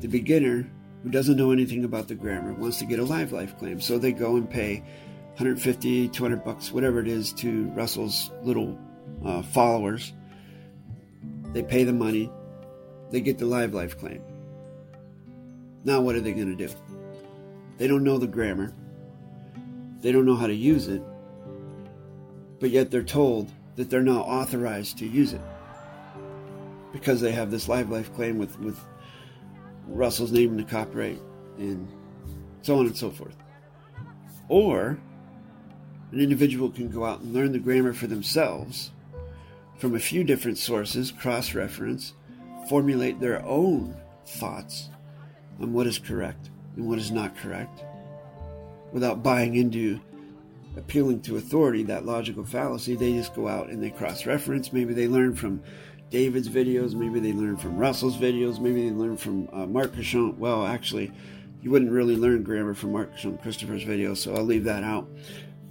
The 0.01 0.09
beginner 0.09 0.71
who 1.03 1.11
doesn't 1.11 1.37
know 1.37 1.51
anything 1.51 1.85
about 1.85 2.09
the 2.09 2.15
grammar 2.15 2.55
wants 2.55 2.79
to 2.79 2.87
get 2.87 2.99
a 2.99 3.05
live 3.05 3.33
life 3.33 3.59
claim. 3.59 3.81
So 3.81 3.99
they 3.99 4.13
go 4.13 4.37
and 4.37 4.49
pay 4.49 4.79
150, 5.37 6.09
200 6.09 6.45
bucks, 6.45 6.73
whatever 6.73 6.99
it 7.01 7.09
is, 7.09 7.33
to 7.35 7.67
Russell's 7.71 8.31
little 8.43 8.79
uh, 9.25 9.43
followers. 9.43 10.13
They 11.53 11.63
pay 11.63 11.85
the 11.85 11.93
money, 11.93 12.31
they 13.11 13.21
get 13.21 13.39
the 13.39 13.47
live 13.47 13.75
life 13.75 13.99
claim. 13.99 14.23
Now, 15.89 16.03
what 16.03 16.17
are 16.17 16.21
they 16.21 16.35
going 16.35 16.55
to 16.55 16.67
do? 16.67 16.71
They 17.79 17.87
don't 17.87 18.05
know 18.05 18.19
the 18.19 18.27
grammar, 18.27 18.75
they 20.03 20.13
don't 20.13 20.27
know 20.27 20.37
how 20.37 20.47
to 20.47 20.55
use 20.55 20.87
it, 20.87 21.01
but 22.61 22.69
yet 22.69 22.91
they're 22.91 23.03
told 23.03 23.51
that 23.77 23.89
they're 23.89 24.03
now 24.03 24.21
authorized 24.21 24.99
to 24.99 25.07
use 25.07 25.33
it 25.33 25.41
because 26.93 27.23
they 27.23 27.33
have 27.33 27.51
this 27.51 27.71
live 27.71 27.89
life 27.89 28.15
claim 28.15 28.37
with, 28.37 28.61
with 28.61 28.79
Russell's 29.87 30.31
name 30.31 30.51
in 30.51 30.57
the 30.59 30.65
copyright, 30.65 31.23
and 31.57 31.89
so 32.61 32.79
on 32.79 32.85
and 32.85 32.95
so 32.97 33.11
forth. 33.11 33.39
Or 34.51 35.01
an 36.13 36.21
individual 36.21 36.69
can 36.69 36.91
go 36.91 37.07
out 37.07 37.21
and 37.21 37.33
learn 37.33 37.53
the 37.53 37.59
grammar 37.59 37.95
for 37.95 38.09
themselves 38.09 38.91
from 39.79 39.95
a 39.95 40.01
few 40.01 40.23
different 40.23 40.59
sources, 40.59 41.11
cross 41.11 41.55
reference, 41.55 42.13
formulate 42.69 43.21
their 43.21 43.43
own 43.47 43.97
thoughts 44.27 44.91
on 45.61 45.73
what 45.73 45.87
is 45.87 45.99
correct 45.99 46.51
and 46.77 46.89
what 46.89 46.99
is 46.99 47.11
not 47.11 47.37
correct 47.37 47.85
without 48.93 49.23
buying 49.23 49.57
into 49.57 50.01
appealing 50.77 51.21
to 51.23 51.37
authority, 51.37 51.83
that 51.85 52.07
logical 52.07 52.45
fallacy. 52.45 52.95
They 52.95 53.13
just 53.13 53.35
go 53.35 53.49
out 53.49 53.69
and 53.69 53.83
they 53.83 53.91
cross 53.91 54.27
reference. 54.27 54.73
Maybe 54.73 54.95
they 54.95 55.09
learn 55.09 55.35
from 55.35 55.63
David's 56.11 56.49
videos. 56.49 56.95
Maybe 56.95 57.21
they 57.21 57.33
learn 57.33 57.57
from 57.57 57.77
Russell's 57.77 58.17
videos. 58.17 58.61
Maybe 58.61 58.89
they 58.89 58.95
learn 58.95 59.17
from 59.17 59.49
uh, 59.53 59.67
Mark 59.67 59.93
Kishon. 59.95 60.39
Well, 60.39 60.67
actually, 60.67 61.13
you 61.63 61.71
wouldn't 61.71 61.91
really 61.91 62.17
learn 62.17 62.43
grammar 62.43 62.75
from 62.75 62.93
Mark 62.93 63.15
Kishon 63.15 63.41
Christopher's 63.43 63.85
videos, 63.85 64.19
so 64.19 64.35
I'll 64.35 64.45
leave 64.45 64.65
that 64.65 64.83
out. 64.83 65.09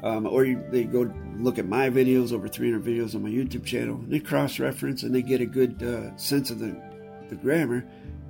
Um, 0.03 0.27
or 0.27 0.45
you, 0.45 0.63
they 0.69 0.83
go 0.83 1.11
look 1.37 1.57
at 1.57 1.65
my 1.67 1.89
videos, 1.89 2.31
over 2.31 2.47
300 2.47 2.83
videos 2.83 3.15
on 3.15 3.23
my 3.23 3.29
YouTube 3.29 3.65
channel, 3.65 3.95
and 3.95 4.11
they 4.11 4.19
cross 4.19 4.59
reference 4.59 5.01
and 5.01 5.13
they 5.13 5.23
get 5.23 5.41
a 5.41 5.45
good 5.45 5.81
uh, 5.81 6.15
sense 6.17 6.51
of 6.51 6.59
the, 6.59 6.79
the 7.29 7.35
grammar, 7.35 7.83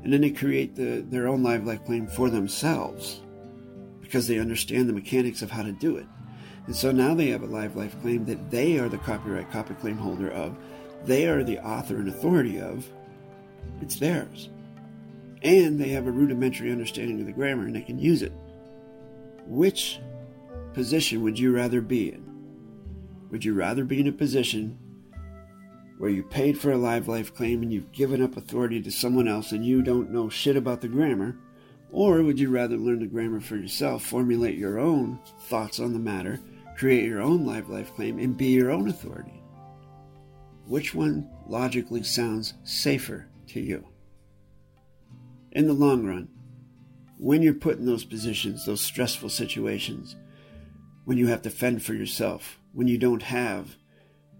and 0.07 0.13
then 0.13 0.21
they 0.21 0.29
create 0.29 0.73
the, 0.73 1.01
their 1.01 1.27
own 1.27 1.43
live 1.43 1.65
life 1.65 1.83
claim 1.83 2.07
for 2.07 2.29
themselves 2.29 3.19
because 3.99 4.25
they 4.25 4.39
understand 4.39 4.87
the 4.87 4.93
mechanics 4.93 5.41
of 5.41 5.51
how 5.51 5.61
to 5.61 5.73
do 5.73 5.97
it. 5.97 6.05
And 6.65 6.73
so 6.73 6.93
now 6.93 7.13
they 7.13 7.27
have 7.27 7.43
a 7.43 7.45
live 7.45 7.75
life 7.75 7.99
claim 7.99 8.23
that 8.23 8.49
they 8.49 8.79
are 8.79 8.87
the 8.87 8.99
copyright 8.99 9.51
copy 9.51 9.73
claim 9.73 9.97
holder 9.97 10.31
of 10.31 10.55
they 11.03 11.27
are 11.27 11.43
the 11.43 11.59
author 11.59 11.97
and 11.97 12.07
authority 12.07 12.57
of, 12.57 12.89
it's 13.81 13.97
theirs. 13.97 14.47
And 15.41 15.77
they 15.77 15.89
have 15.89 16.07
a 16.07 16.11
rudimentary 16.11 16.71
understanding 16.71 17.19
of 17.19 17.25
the 17.25 17.33
grammar 17.33 17.65
and 17.65 17.75
they 17.75 17.81
can 17.81 17.99
use 17.99 18.21
it. 18.21 18.31
Which 19.45 19.99
position 20.71 21.21
would 21.23 21.37
you 21.37 21.53
rather 21.53 21.81
be 21.81 22.13
in? 22.13 22.23
Would 23.29 23.43
you 23.43 23.53
rather 23.53 23.83
be 23.83 23.99
in 23.99 24.07
a 24.07 24.13
position 24.13 24.79
where 25.97 26.09
you 26.09 26.23
paid 26.23 26.57
for 26.57 26.71
a 26.71 26.77
live 26.77 27.07
life 27.07 27.33
claim 27.33 27.63
and 27.63 27.73
you've 27.73 27.91
given 27.91 28.21
up 28.21 28.37
authority 28.37 28.81
to 28.81 28.91
someone 28.91 29.27
else 29.27 29.51
and 29.51 29.65
you 29.65 29.81
don't 29.81 30.11
know 30.11 30.29
shit 30.29 30.55
about 30.55 30.81
the 30.81 30.87
grammar? 30.87 31.35
Or 31.91 32.21
would 32.21 32.39
you 32.39 32.49
rather 32.49 32.77
learn 32.77 32.99
the 32.99 33.07
grammar 33.07 33.39
for 33.39 33.55
yourself, 33.55 34.03
formulate 34.03 34.57
your 34.57 34.77
own 34.77 35.19
thoughts 35.41 35.79
on 35.79 35.93
the 35.93 35.99
matter, 35.99 36.39
create 36.75 37.05
your 37.05 37.21
own 37.21 37.45
live 37.45 37.69
life 37.69 37.93
claim, 37.95 38.19
and 38.19 38.37
be 38.37 38.47
your 38.47 38.71
own 38.71 38.89
authority? 38.89 39.41
Which 40.65 40.93
one 40.93 41.29
logically 41.47 42.03
sounds 42.03 42.53
safer 42.63 43.27
to 43.47 43.59
you? 43.59 43.87
In 45.53 45.65
the 45.65 45.73
long 45.73 46.05
run, 46.05 46.27
when 47.17 47.41
you're 47.41 47.53
put 47.53 47.79
in 47.79 47.85
those 47.85 48.03
positions, 48.03 48.65
those 48.65 48.81
stressful 48.81 49.29
situations, 49.29 50.15
when 51.05 51.17
you 51.17 51.27
have 51.27 51.41
to 51.43 51.49
fend 51.49 51.81
for 51.81 51.93
yourself, 51.93 52.59
when 52.73 52.87
you 52.87 52.97
don't 52.97 53.23
have 53.23 53.77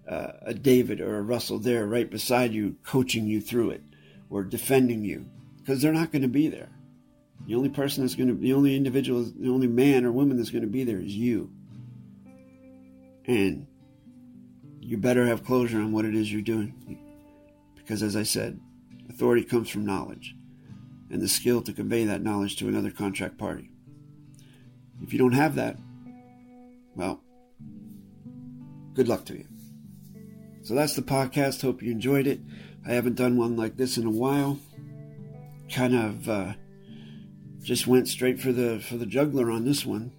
uh, 0.08 0.34
a 0.42 0.54
David 0.54 1.02
or 1.02 1.18
a 1.18 1.22
Russell 1.22 1.60
there 1.60 1.86
right 1.86 2.10
beside 2.10 2.54
you, 2.54 2.78
coaching 2.84 3.28
you 3.28 3.42
through 3.42 3.72
it 3.72 3.84
or 4.30 4.44
defending 4.44 5.04
you, 5.04 5.26
because 5.58 5.82
they're 5.82 5.94
not 5.94 6.12
going 6.12 6.22
to 6.22 6.28
be 6.28 6.48
there. 6.48 6.70
The 7.46 7.56
only 7.56 7.70
person 7.70 8.04
that's 8.04 8.16
going 8.16 8.30
to, 8.30 8.36
the 8.36 8.54
only 8.54 8.76
individual, 8.76 9.24
the 9.24 9.50
only 9.50 9.68
man 9.68 10.06
or 10.06 10.12
woman 10.12 10.38
that's 10.38 10.50
going 10.50 10.64
to 10.64 10.68
be 10.68 10.84
there 10.84 11.00
is 11.00 11.16
you. 11.16 11.52
And 13.26 13.68
you 14.82 14.98
better 14.98 15.26
have 15.26 15.44
closure 15.44 15.80
on 15.80 15.92
what 15.92 16.06
it 16.06 16.16
is 16.16 16.32
you're 16.32 16.42
doing. 16.42 17.00
Because 17.76 18.04
as 18.04 18.16
I 18.16 18.24
said, 18.24 18.60
authority 19.10 19.44
comes 19.44 19.70
from 19.70 19.86
knowledge 19.86 20.36
and 21.10 21.22
the 21.22 21.28
skill 21.28 21.62
to 21.62 21.74
convey 21.74 22.06
that 22.06 22.22
knowledge 22.22 22.58
to 22.58 22.68
another 22.68 22.92
contract 22.92 23.38
party. 23.38 23.70
If 25.02 25.14
you 25.14 25.20
don't 25.20 25.34
have 25.34 25.56
that, 25.56 25.78
well, 26.96 27.22
good 28.94 29.08
luck 29.08 29.26
to 29.26 29.38
you. 29.38 29.48
So 30.68 30.76
that's 30.76 30.98
the 30.98 31.02
podcast. 31.02 31.62
Hope 31.62 31.82
you 31.82 31.94
enjoyed 31.94 32.28
it. 32.28 32.42
I 32.86 32.92
haven't 32.92 33.16
done 33.16 33.38
one 33.38 33.56
like 33.56 33.78
this 33.78 33.98
in 33.98 34.06
a 34.06 34.12
while. 34.12 34.60
Kind 35.72 35.96
of 35.96 36.28
uh, 36.28 36.54
just 37.62 37.88
went 37.88 38.10
straight 38.10 38.42
for 38.42 38.52
the 38.52 38.78
for 38.78 38.98
the 38.98 39.06
juggler 39.06 39.50
on 39.50 39.64
this 39.64 39.86
one. 39.86 40.12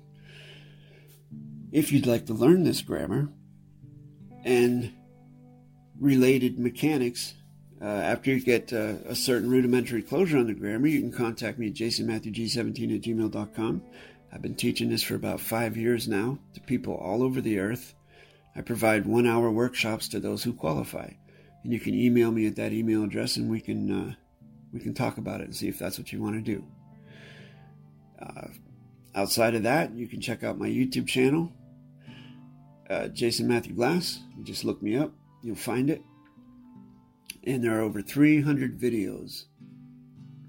If 1.70 1.92
you'd 1.92 2.07
like 2.07 2.24
to 2.26 2.32
learn 2.32 2.64
this 2.64 2.80
grammar 2.80 3.28
and 4.42 4.90
related 6.01 6.59
mechanics, 6.59 7.34
uh, 7.82 7.84
after 7.84 8.30
you 8.30 8.40
get 8.40 8.72
uh, 8.72 8.94
a 9.05 9.14
certain 9.14 9.51
rudimentary 9.51 10.01
closure 10.01 10.38
on 10.38 10.46
the 10.46 10.55
grammar, 10.55 10.86
you 10.86 11.01
can 11.01 11.12
contact 11.12 11.59
me 11.59 11.66
at 11.66 11.74
jasonmatthewg17 11.74 12.96
at 12.96 13.03
gmail.com. 13.03 13.82
I've 14.32 14.40
been 14.40 14.55
teaching 14.55 14.88
this 14.88 15.03
for 15.03 15.14
about 15.14 15.40
five 15.40 15.76
years 15.76 16.09
now 16.09 16.38
to 16.55 16.61
people 16.62 16.94
all 16.94 17.22
over 17.22 17.42
the 17.42 17.59
earth. 17.59 17.94
I 18.59 18.61
provide 18.61 19.06
one 19.06 19.24
hour 19.24 19.52
workshops 19.52 20.09
to 20.09 20.18
those 20.18 20.42
who 20.42 20.52
qualify. 20.52 21.12
And 21.62 21.72
you 21.72 21.78
can 21.78 21.94
email 21.94 22.32
me 22.32 22.44
at 22.48 22.56
that 22.56 22.72
email 22.72 23.04
address 23.04 23.36
and 23.36 23.48
we 23.48 23.61
can, 23.61 23.88
uh, 23.88 24.14
we 24.72 24.80
can 24.80 24.94
talk 24.94 25.16
about 25.16 25.40
it 25.40 25.44
and 25.44 25.54
see 25.54 25.68
if 25.68 25.78
that's 25.78 25.96
what 25.96 26.12
you 26.12 26.20
want 26.20 26.34
to 26.34 26.40
do. 26.40 26.64
Uh, 28.20 28.48
outside 29.14 29.54
of 29.54 29.62
that, 29.62 29.94
you 29.94 30.09
can 30.09 30.20
check 30.20 30.42
out 30.42 30.59
my 30.59 30.66
YouTube 30.66 31.06
channel, 31.06 31.52
uh, 32.90 33.06
Jason 33.06 33.46
Matthew 33.46 33.76
Glass. 33.76 34.18
You 34.36 34.42
just 34.42 34.64
look 34.64 34.82
me 34.82 34.96
up, 34.96 35.12
you'll 35.40 35.54
find 35.54 35.88
it. 35.88 36.02
And 37.44 37.62
there 37.62 37.78
are 37.78 37.82
over 37.82 38.02
300 38.02 38.76
videos 38.76 39.44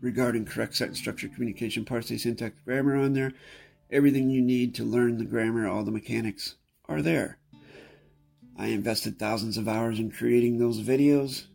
regarding 0.02 0.46
correct 0.46 0.76
sentence 0.76 0.98
structure, 0.98 1.28
communication, 1.28 1.86
parsing, 1.86 2.18
syntax, 2.18 2.56
grammar 2.66 2.96
on 2.96 3.14
there. 3.14 3.34
Everything 3.92 4.32
you 4.32 4.42
need 4.42 4.74
to 4.76 4.84
learn 4.84 5.20
the 5.20 5.26
grammar, 5.26 5.68
all 5.68 5.84
the 5.84 5.92
mechanics 5.92 6.56
are 6.86 7.04
there. 7.04 7.39
I 8.60 8.68
invested 8.68 9.18
thousands 9.18 9.58
of 9.58 9.70
hours 9.70 10.00
in 10.00 10.12
creating 10.12 10.60
those 10.60 10.82
videos, 10.82 11.46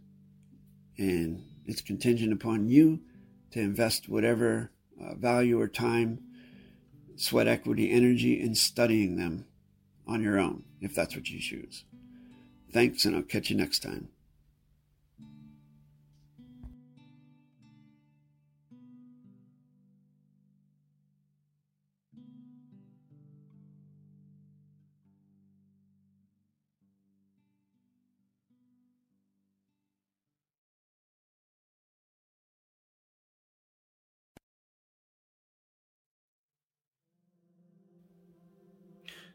and 0.97 1.45
it's 1.67 1.83
contingent 1.83 2.33
upon 2.33 2.71
you 2.71 3.01
to 3.51 3.61
invest 3.61 4.09
whatever 4.09 4.73
uh, 4.99 5.15
value 5.15 5.61
or 5.61 5.69
time, 5.69 6.21
sweat 7.17 7.47
equity, 7.47 7.91
energy 7.93 8.41
in 8.41 8.55
studying 8.55 9.17
them 9.17 9.45
on 10.07 10.23
your 10.23 10.39
own, 10.39 10.65
if 10.81 10.95
that's 10.95 11.15
what 11.15 11.29
you 11.29 11.39
choose. 11.39 11.85
Thanks, 12.73 13.05
and 13.05 13.15
I'll 13.15 13.23
catch 13.23 13.51
you 13.51 13.57
next 13.57 13.83
time. 13.83 14.09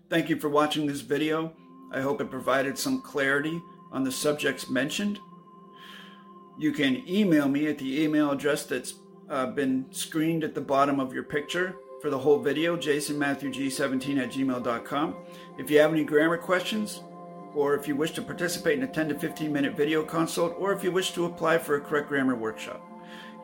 Thank 0.10 0.28
you 0.28 0.40
for 0.40 0.50
watching 0.50 0.88
this 0.88 1.02
video. 1.02 1.54
I 1.92 2.02
hope 2.02 2.20
it 2.20 2.32
provided 2.32 2.80
some 2.80 3.00
clarity 3.00 3.62
on 3.92 4.04
the 4.04 4.12
subjects 4.12 4.68
mentioned. 4.68 5.20
You 6.58 6.72
can 6.72 7.08
email 7.08 7.48
me 7.48 7.68
at 7.68 7.78
the 7.78 8.02
email 8.02 8.32
address 8.32 8.66
that's 8.66 8.96
uh, 9.30 9.46
been 9.46 9.86
screened 9.92 10.44
at 10.44 10.56
the 10.56 10.62
bottom 10.62 11.00
of 11.00 11.14
your 11.14 11.22
picture 11.22 11.76
for 12.02 12.10
the 12.10 12.18
whole 12.18 12.40
video, 12.40 12.76
jasonmatthewg17 12.76 14.18
at 14.18 14.32
gmail.com. 14.32 15.16
If 15.60 15.70
you 15.70 15.78
have 15.80 15.92
any 15.92 16.04
grammar 16.04 16.38
questions, 16.38 17.02
or 17.54 17.76
if 17.76 17.88
you 17.88 17.96
wish 17.96 18.12
to 18.12 18.24
participate 18.24 18.80
in 18.80 18.84
a 18.84 18.88
10 18.88 19.10
to 19.10 19.20
15 19.20 19.54
minute 19.54 19.78
video 19.78 20.04
consult, 20.04 20.56
or 20.58 20.74
if 20.74 20.84
you 20.84 20.92
wish 20.92 21.12
to 21.12 21.26
apply 21.26 21.60
for 21.60 21.76
a 21.76 21.82
correct 21.82 22.08
grammar 22.08 22.36
workshop, 22.36 22.82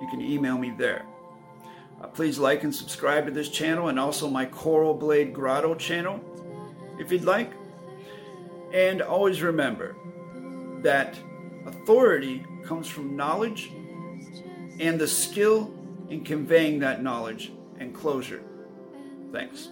you 0.01 0.07
can 0.09 0.20
email 0.20 0.57
me 0.57 0.74
there. 0.76 1.05
Uh, 2.01 2.07
please 2.07 2.39
like 2.39 2.63
and 2.63 2.74
subscribe 2.74 3.26
to 3.28 3.32
this 3.32 3.49
channel 3.49 3.89
and 3.89 3.99
also 3.99 4.28
my 4.28 4.45
Coral 4.45 4.95
Blade 4.95 5.32
Grotto 5.32 5.76
channel 5.76 6.20
if 7.00 7.12
you'd 7.12 7.24
like. 7.24 7.52
And 8.74 9.02
always 9.02 9.41
remember 9.41 9.96
that 10.82 11.18
authority 11.66 12.46
comes 12.64 12.88
from 12.88 13.16
knowledge 13.16 13.72
and 14.80 15.00
the 15.00 15.08
skill 15.08 15.74
in 16.10 16.24
conveying 16.24 16.80
that 16.80 17.02
knowledge 17.02 17.52
and 17.80 17.93
closure. 17.93 18.43
Thanks. 19.32 19.70